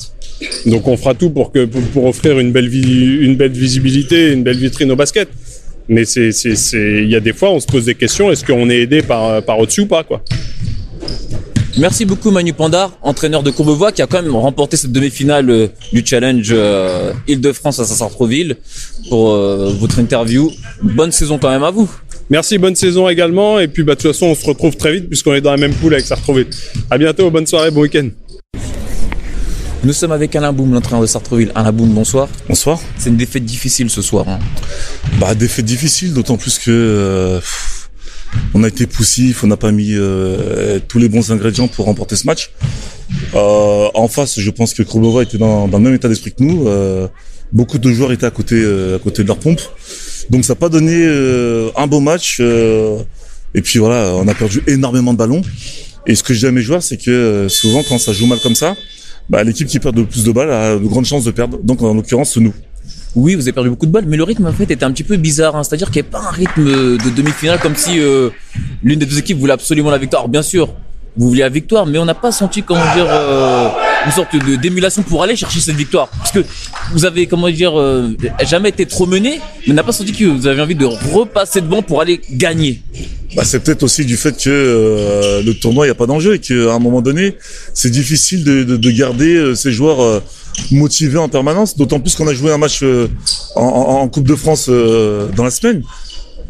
Donc, 0.66 0.88
on 0.88 0.96
fera 0.96 1.14
tout 1.14 1.30
pour 1.30 1.52
que, 1.52 1.64
pour, 1.64 1.82
pour 1.82 2.04
offrir 2.06 2.38
une 2.38 2.52
belle 2.52 2.68
vie, 2.68 3.18
une 3.20 3.36
belle 3.36 3.52
visibilité, 3.52 4.32
une 4.32 4.42
belle 4.42 4.58
vitrine 4.58 4.90
au 4.90 4.96
basket. 4.96 5.28
Mais 5.88 6.04
c'est, 6.04 6.30
il 6.74 7.10
y 7.10 7.16
a 7.16 7.20
des 7.20 7.32
fois, 7.32 7.50
on 7.50 7.60
se 7.60 7.66
pose 7.66 7.84
des 7.84 7.94
questions. 7.94 8.30
Est-ce 8.30 8.44
qu'on 8.44 8.70
est 8.70 8.80
aidé 8.80 9.02
par, 9.02 9.42
par 9.42 9.58
au-dessus 9.58 9.82
ou 9.82 9.86
pas, 9.86 10.04
quoi? 10.04 10.22
Merci 11.78 12.04
beaucoup 12.04 12.30
Manu 12.30 12.52
Pandar, 12.52 12.98
entraîneur 13.00 13.42
de 13.42 13.50
Courbevoie, 13.50 13.92
qui 13.92 14.02
a 14.02 14.06
quand 14.06 14.22
même 14.22 14.36
remporté 14.36 14.76
cette 14.76 14.92
demi-finale 14.92 15.48
euh, 15.48 15.68
du 15.90 16.04
challenge 16.04 16.50
euh, 16.52 17.12
Île-de-France 17.26 17.78
à 17.78 17.84
Sartreville 17.86 18.56
pour 19.08 19.30
euh, 19.30 19.72
votre 19.80 19.98
interview. 19.98 20.50
Bonne 20.82 21.12
saison 21.12 21.38
quand 21.38 21.50
même 21.50 21.62
à 21.62 21.70
vous. 21.70 21.90
Merci, 22.28 22.58
bonne 22.58 22.74
saison 22.74 23.08
également. 23.08 23.58
Et 23.58 23.68
puis, 23.68 23.84
bah, 23.84 23.94
de 23.94 24.00
toute 24.00 24.12
façon, 24.12 24.26
on 24.26 24.34
se 24.34 24.44
retrouve 24.44 24.76
très 24.76 24.92
vite 24.92 25.08
puisqu'on 25.08 25.32
est 25.32 25.40
dans 25.40 25.50
la 25.50 25.56
même 25.56 25.72
poule 25.72 25.94
avec 25.94 26.04
Sartreville. 26.04 26.48
À 26.90 26.98
bientôt, 26.98 27.30
bonne 27.30 27.46
soirée, 27.46 27.70
bon 27.70 27.80
week-end. 27.80 28.08
Nous 29.84 29.92
sommes 29.92 30.12
avec 30.12 30.34
Alain 30.36 30.52
Boum, 30.52 30.72
l'entraîneur 30.72 31.00
de 31.02 31.06
Sartreville. 31.06 31.50
Alain 31.56 31.72
Boum, 31.72 31.88
bonsoir. 31.92 32.28
Bonsoir. 32.48 32.80
C'est 32.98 33.08
une 33.10 33.16
défaite 33.16 33.44
difficile 33.44 33.90
ce 33.90 34.00
soir. 34.00 34.28
hein. 34.28 34.38
Bah 35.18 35.34
défaite 35.34 35.64
difficile, 35.64 36.14
d'autant 36.14 36.36
plus 36.36 36.58
que 36.60 36.70
euh, 36.70 37.40
on 38.54 38.62
a 38.62 38.68
été 38.68 38.86
poussif, 38.86 39.42
on 39.42 39.48
n'a 39.48 39.56
pas 39.56 39.72
mis 39.72 39.92
euh, 39.94 40.78
tous 40.86 40.98
les 40.98 41.08
bons 41.08 41.32
ingrédients 41.32 41.66
pour 41.66 41.86
remporter 41.86 42.14
ce 42.14 42.26
match. 42.26 42.50
Euh, 43.34 43.88
en 43.94 44.06
face, 44.06 44.38
je 44.38 44.50
pense 44.50 44.72
que 44.72 44.84
Krobova 44.84 45.24
était 45.24 45.38
dans, 45.38 45.66
dans 45.66 45.78
le 45.78 45.84
même 45.84 45.94
état 45.94 46.08
d'esprit 46.08 46.32
que 46.32 46.42
nous. 46.44 46.68
Euh, 46.68 47.08
beaucoup 47.52 47.78
de 47.78 47.90
joueurs 47.90 48.12
étaient 48.12 48.26
à 48.26 48.30
côté, 48.30 48.54
euh, 48.62 48.96
à 48.96 48.98
côté 49.00 49.24
de 49.24 49.28
leur 49.28 49.38
pompe, 49.38 49.60
donc 50.30 50.44
ça 50.44 50.52
n'a 50.52 50.58
pas 50.60 50.68
donné 50.68 50.94
euh, 50.96 51.70
un 51.76 51.86
beau 51.88 52.00
match. 52.00 52.38
euh, 52.40 52.98
et 53.54 53.60
puis 53.60 53.78
voilà, 53.80 54.12
on 54.14 54.26
a 54.28 54.34
perdu 54.34 54.62
énormément 54.68 55.12
de 55.12 55.18
ballons. 55.18 55.42
Et 56.06 56.14
ce 56.14 56.22
que 56.22 56.32
je 56.34 56.38
dis 56.38 56.46
à 56.46 56.52
mes 56.52 56.62
joueurs, 56.62 56.82
c'est 56.82 56.96
que 56.96 57.10
euh, 57.10 57.48
souvent 57.48 57.82
quand 57.86 57.98
ça 57.98 58.12
joue 58.12 58.26
mal 58.26 58.38
comme 58.40 58.54
ça, 58.54 58.74
bah, 59.32 59.42
l'équipe 59.42 59.66
qui 59.66 59.78
perd 59.78 59.96
le 59.96 60.04
plus 60.04 60.24
de 60.24 60.30
balles 60.30 60.52
a 60.52 60.74
de 60.78 60.86
grandes 60.86 61.06
chances 61.06 61.24
de 61.24 61.30
perdre. 61.30 61.58
Donc 61.64 61.80
en 61.82 61.94
l'occurrence, 61.94 62.36
nous. 62.36 62.52
Oui, 63.16 63.34
vous 63.34 63.40
avez 63.42 63.52
perdu 63.52 63.70
beaucoup 63.70 63.86
de 63.86 63.90
balles, 63.90 64.04
mais 64.06 64.18
le 64.18 64.24
rythme 64.24 64.44
en 64.46 64.52
fait 64.52 64.70
était 64.70 64.84
un 64.84 64.92
petit 64.92 65.04
peu 65.04 65.16
bizarre. 65.16 65.56
hein. 65.56 65.62
C'est-à-dire 65.64 65.90
qu'il 65.90 66.02
n'y 66.02 66.08
avait 66.08 66.10
pas 66.18 66.28
un 66.28 66.30
rythme 66.30 66.64
de 66.64 67.10
demi-finale 67.16 67.58
comme 67.58 67.74
si 67.74 67.98
euh, 67.98 68.28
l'une 68.82 68.98
des 68.98 69.06
deux 69.06 69.18
équipes 69.18 69.38
voulait 69.38 69.54
absolument 69.54 69.90
la 69.90 69.96
victoire. 69.96 70.28
Bien 70.28 70.42
sûr, 70.42 70.68
vous 71.16 71.28
vouliez 71.28 71.40
la 71.42 71.48
victoire, 71.48 71.86
mais 71.86 71.98
on 71.98 72.04
n'a 72.04 72.14
pas 72.14 72.30
senti 72.30 72.62
comment 72.62 72.84
dire 72.94 73.06
euh, 73.08 73.68
une 74.06 74.12
sorte 74.12 74.34
de 74.34 74.56
d'émulation 74.56 75.02
pour 75.02 75.22
aller 75.22 75.36
chercher 75.36 75.60
cette 75.60 75.76
victoire. 75.76 76.08
Parce 76.08 76.32
que 76.32 76.44
vous 76.92 77.04
avez 77.04 77.26
comment 77.26 77.50
dire 77.50 77.78
euh, 77.78 78.16
jamais 78.44 78.70
été 78.70 78.86
trop 78.86 79.06
mené, 79.06 79.40
mais 79.66 79.74
n'a 79.74 79.82
pas 79.82 79.92
senti 79.92 80.12
que 80.12 80.24
vous 80.24 80.46
avez 80.46 80.60
envie 80.60 80.74
de 80.74 80.86
repasser 80.86 81.60
devant 81.60 81.82
pour 81.82 82.00
aller 82.00 82.20
gagner. 82.30 82.82
Bah, 83.34 83.44
c'est 83.44 83.60
peut-être 83.60 83.82
aussi 83.82 84.04
du 84.04 84.16
fait 84.16 84.36
que 84.36 84.50
euh, 84.50 85.42
le 85.42 85.54
tournoi, 85.54 85.86
il 85.86 85.88
n'y 85.88 85.92
a 85.92 85.94
pas 85.94 86.06
d'enjeu 86.06 86.34
et 86.34 86.38
qu'à 86.38 86.74
un 86.74 86.78
moment 86.78 87.00
donné, 87.00 87.36
c'est 87.72 87.90
difficile 87.90 88.44
de, 88.44 88.62
de, 88.62 88.76
de 88.76 88.90
garder 88.90 89.36
euh, 89.36 89.54
ces 89.54 89.72
joueurs 89.72 90.02
euh, 90.02 90.20
motivés 90.70 91.18
en 91.18 91.30
permanence, 91.30 91.76
d'autant 91.76 91.98
plus 91.98 92.14
qu'on 92.14 92.28
a 92.28 92.34
joué 92.34 92.52
un 92.52 92.58
match 92.58 92.84
en, 93.56 94.06
Coupe 94.08 94.28
de 94.28 94.34
France 94.34 94.68
dans 94.68 95.44
la 95.44 95.50
semaine. 95.50 95.82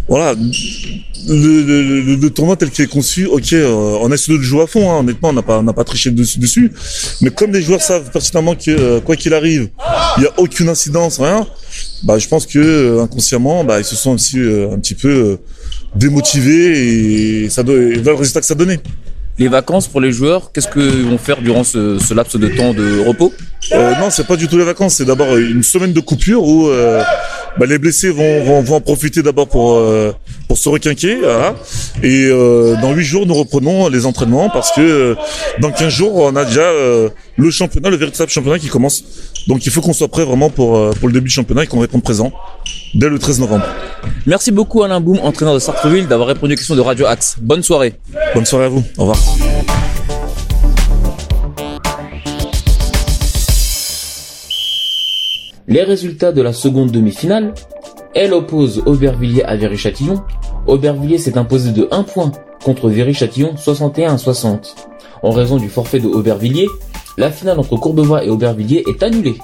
Voilà, 0.08 0.34
le, 0.34 1.62
le, 1.62 2.00
le- 2.02 2.16
le 2.16 2.30
tournoi 2.30 2.56
tel 2.56 2.70
qu'il 2.70 2.84
est 2.84 2.88
conçu, 2.88 3.26
ok, 3.26 3.52
euh, 3.52 3.98
on 4.00 4.10
a 4.10 4.14
essayé 4.14 4.34
de 4.36 4.38
le 4.42 4.44
jouer 4.44 4.62
à 4.62 4.66
fond, 4.66 4.90
hein, 4.90 4.98
honnêtement, 5.00 5.28
on 5.30 5.32
n'a 5.32 5.42
pas, 5.42 5.58
on 5.60 5.64
pas 5.72 5.84
triché 5.84 6.10
dessus, 6.10 6.38
dessus, 6.40 6.72
mais 7.20 7.30
comme 7.30 7.52
les 7.52 7.62
joueurs 7.62 7.80
savent 7.80 8.10
pertinemment 8.10 8.56
que 8.56 8.70
euh, 8.70 9.00
quoi 9.00 9.14
qu'il 9.16 9.32
arrive, 9.32 9.68
il 10.16 10.20
n'y 10.22 10.26
a 10.26 10.32
aucune 10.38 10.68
incidence, 10.68 11.18
rien, 11.20 11.46
bah, 12.02 12.18
je 12.18 12.26
pense 12.26 12.46
que 12.46 12.58
euh, 12.58 13.02
inconsciemment, 13.02 13.62
bah, 13.64 13.78
ils 13.78 13.84
se 13.84 13.94
sont 13.96 14.10
aussi 14.10 14.40
euh, 14.40 14.72
un 14.74 14.78
petit 14.80 14.94
peu 14.96 15.08
euh, 15.08 15.36
démotivés 15.94 17.44
et 17.44 17.48
ça 17.50 17.62
et 17.62 17.64
voilà 17.64 18.02
le 18.02 18.14
résultat 18.14 18.40
que 18.40 18.46
ça 18.46 18.54
donnait. 18.56 18.80
Les 19.38 19.48
vacances 19.48 19.88
pour 19.88 20.00
les 20.02 20.12
joueurs, 20.12 20.52
qu'est-ce 20.52 20.68
qu'ils 20.68 21.04
vont 21.06 21.16
faire 21.16 21.40
durant 21.40 21.64
ce, 21.64 21.98
ce 21.98 22.12
laps 22.12 22.38
de 22.38 22.48
temps 22.48 22.74
de 22.74 23.00
repos? 23.06 23.32
Euh, 23.72 23.94
non, 23.98 24.10
c'est 24.10 24.26
pas 24.26 24.36
du 24.36 24.46
tout 24.46 24.58
les 24.58 24.64
vacances. 24.64 24.96
C'est 24.96 25.06
d'abord 25.06 25.34
une 25.38 25.62
semaine 25.62 25.94
de 25.94 26.00
coupure 26.00 26.42
où 26.44 26.68
euh, 26.68 27.02
bah, 27.58 27.66
les 27.66 27.78
blessés 27.78 28.10
vont, 28.10 28.44
vont, 28.44 28.62
vont 28.62 28.76
en 28.76 28.80
profiter 28.80 29.22
d'abord 29.22 29.48
pour 29.48 29.74
euh, 29.74 30.12
pour 30.48 30.58
se 30.58 30.68
requinquer. 30.68 31.16
voilà. 31.16 31.54
Et 32.02 32.26
euh, 32.26 32.76
dans 32.80 32.92
huit 32.92 33.04
jours, 33.04 33.26
nous 33.26 33.34
reprenons 33.34 33.88
les 33.88 34.06
entraînements 34.06 34.50
parce 34.50 34.70
que 34.72 34.80
euh, 34.80 35.14
dans 35.60 35.70
15 35.70 35.88
jours, 35.88 36.14
on 36.16 36.34
a 36.36 36.44
déjà 36.44 36.60
euh, 36.62 37.08
le 37.36 37.50
championnat, 37.50 37.90
le 37.90 37.96
véritable 37.96 38.30
championnat 38.30 38.58
qui 38.58 38.68
commence. 38.68 39.04
Donc 39.48 39.66
il 39.66 39.72
faut 39.72 39.80
qu'on 39.80 39.92
soit 39.92 40.08
prêt 40.08 40.24
vraiment 40.24 40.50
pour 40.50 40.76
euh, 40.76 40.92
pour 40.98 41.08
le 41.08 41.14
début 41.14 41.28
du 41.28 41.34
championnat 41.34 41.64
et 41.64 41.66
qu'on 41.66 41.80
réponde 41.80 42.02
présent 42.02 42.32
dès 42.94 43.08
le 43.08 43.18
13 43.18 43.40
novembre. 43.40 43.64
Merci 44.26 44.50
beaucoup 44.50 44.82
Alain 44.82 45.00
Boum, 45.00 45.18
entraîneur 45.22 45.54
de 45.54 45.58
Sartreville, 45.58 46.06
d'avoir 46.08 46.28
répondu 46.28 46.54
aux 46.54 46.56
questions 46.56 46.76
de 46.76 46.80
Radio 46.80 47.06
Axe. 47.06 47.36
Bonne 47.40 47.62
soirée. 47.62 47.94
Bonne 48.34 48.46
soirée 48.46 48.66
à 48.66 48.68
vous. 48.68 48.84
Au 48.98 49.02
revoir. 49.06 49.71
Les 55.72 55.84
résultats 55.84 56.32
de 56.32 56.42
la 56.42 56.52
seconde 56.52 56.90
demi-finale, 56.90 57.54
elle 58.14 58.34
oppose 58.34 58.82
Aubervilliers 58.84 59.42
à 59.44 59.56
Viry-Châtillon. 59.56 60.22
Aubervilliers 60.66 61.16
s'est 61.16 61.38
imposé 61.38 61.72
de 61.72 61.88
1 61.90 62.02
point 62.02 62.30
contre 62.62 62.90
Viry-Châtillon 62.90 63.56
61 63.56 64.12
à 64.12 64.18
60. 64.18 64.76
En 65.22 65.30
raison 65.30 65.56
du 65.56 65.70
forfait 65.70 65.98
de 65.98 66.08
Aubervilliers, 66.08 66.68
la 67.16 67.30
finale 67.30 67.58
entre 67.58 67.78
Courbevoie 67.78 68.22
et 68.22 68.28
Aubervilliers 68.28 68.84
est 68.86 69.02
annulée. 69.02 69.38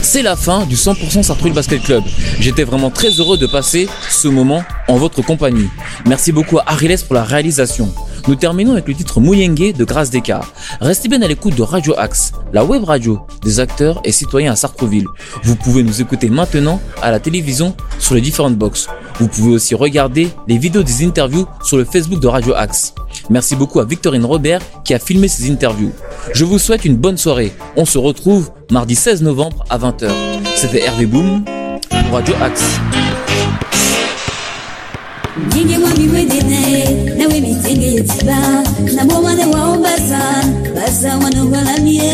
C'est 0.00 0.22
la 0.22 0.34
fin 0.34 0.66
du 0.66 0.74
100% 0.74 1.22
Sartreville 1.22 1.52
Basket 1.52 1.80
Club. 1.80 2.02
J'étais 2.40 2.64
vraiment 2.64 2.90
très 2.90 3.10
heureux 3.10 3.38
de 3.38 3.46
passer 3.46 3.86
ce 4.10 4.26
moment 4.26 4.64
en 4.88 4.96
votre 4.96 5.22
compagnie. 5.22 5.68
Merci 6.06 6.32
beaucoup 6.32 6.58
à 6.58 6.64
Ariles 6.66 6.96
pour 7.06 7.14
la 7.14 7.22
réalisation. 7.22 7.92
Nous 8.28 8.34
terminons 8.34 8.72
avec 8.72 8.88
le 8.88 8.94
titre 8.94 9.20
Mouyengue 9.20 9.72
de 9.76 9.84
Grâce 9.84 10.10
Descartes. 10.10 10.52
Restez 10.80 11.08
bien 11.08 11.22
à 11.22 11.28
l'écoute 11.28 11.54
de 11.54 11.62
Radio 11.62 11.94
Axe, 11.96 12.32
la 12.52 12.64
web 12.64 12.82
radio 12.82 13.20
des 13.42 13.60
acteurs 13.60 14.00
et 14.02 14.10
citoyens 14.10 14.52
à 14.52 14.56
Sartreville. 14.56 15.06
Vous 15.44 15.54
pouvez 15.54 15.84
nous 15.84 16.00
écouter 16.00 16.28
maintenant 16.28 16.80
à 17.02 17.12
la 17.12 17.20
télévision 17.20 17.76
sur 18.00 18.16
les 18.16 18.20
différentes 18.20 18.56
boxes. 18.56 18.88
Vous 19.20 19.28
pouvez 19.28 19.54
aussi 19.54 19.76
regarder 19.76 20.28
les 20.48 20.58
vidéos 20.58 20.82
des 20.82 21.04
interviews 21.04 21.46
sur 21.62 21.76
le 21.76 21.84
Facebook 21.84 22.18
de 22.18 22.26
Radio 22.26 22.54
Axe. 22.54 22.94
Merci 23.30 23.54
beaucoup 23.54 23.78
à 23.78 23.84
Victorine 23.84 24.24
Robert 24.24 24.60
qui 24.84 24.92
a 24.92 24.98
filmé 24.98 25.28
ces 25.28 25.48
interviews. 25.50 25.92
Je 26.34 26.44
vous 26.44 26.58
souhaite 26.58 26.84
une 26.84 26.96
bonne 26.96 27.16
soirée. 27.16 27.52
On 27.76 27.84
se 27.84 27.98
retrouve 27.98 28.50
mardi 28.72 28.96
16 28.96 29.22
novembre 29.22 29.64
à 29.70 29.78
20h. 29.78 30.10
C'était 30.56 30.84
Hervé 30.84 31.06
Boom 31.06 31.44
Radio 32.10 32.34
Axe. 32.42 32.80
kitsba 37.96 38.36
nabomane 38.94 39.44
waombasa 39.44 40.20
baza 40.74 41.16
wanogolamye 41.16 42.12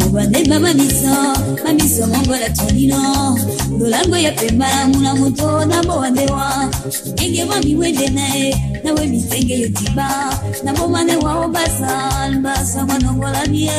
mubane 0.00 0.44
mamamiso 0.48 1.16
mamiso 1.64 2.06
mongola 2.06 2.50
tolino 2.50 3.38
ndolango 3.76 4.16
ya 4.16 4.32
pembalamula 4.32 5.14
moto 5.14 5.64
nabowandewa 5.64 6.70
ndenge 7.12 7.44
wamiwende 7.44 8.08
naye 8.08 8.80
nawe 8.84 9.06
mitenge 9.06 9.58
yotiba 9.60 10.34
nabomane 10.64 11.16
waombasa 11.16 12.10
baza 12.42 12.84
wanogolamye 12.84 13.72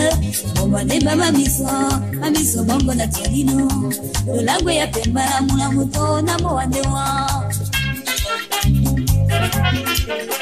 mubane 0.55 0.99
mamamiso 0.99 1.69
mamiso 2.19 2.63
mongola 2.63 3.07
tolino 3.07 3.71
ndolango 4.23 4.71
ya 4.71 4.87
pembalamula 4.87 5.71
moto 5.71 6.21
nabowandewa 6.21 7.27
Thank 9.63 10.31
you. 10.31 10.40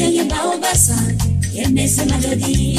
Take 0.00 0.14
it 0.14 0.30
back, 0.30 0.44
Obasa. 0.44 0.96
Give 1.52 1.72
me 1.72 1.86
some 1.88 2.08
melody. 2.08 2.69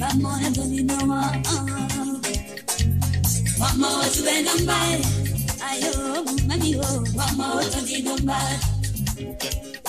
pamoja 0.00 0.60
wengine 0.60 0.92
wa 0.94 1.36
pamoja 3.58 4.08
tuende 4.10 4.50
one 4.50 5.06
ayo 5.70 6.24
mami 6.48 6.72
ho 6.72 7.04
pamoja 7.16 7.68
tuende 7.86 8.10
one 8.10 8.58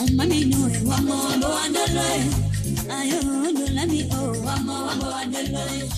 umami 0.04 0.46
nyoe 0.46 0.82
wamo 0.86 1.16
bo 1.42 1.48
andaloe 1.58 2.24
one 2.90 3.12
more, 3.24 4.04
ho 4.12 4.32
wamo 4.46 4.74
wamo 4.86 5.16
andaloe 5.22 5.90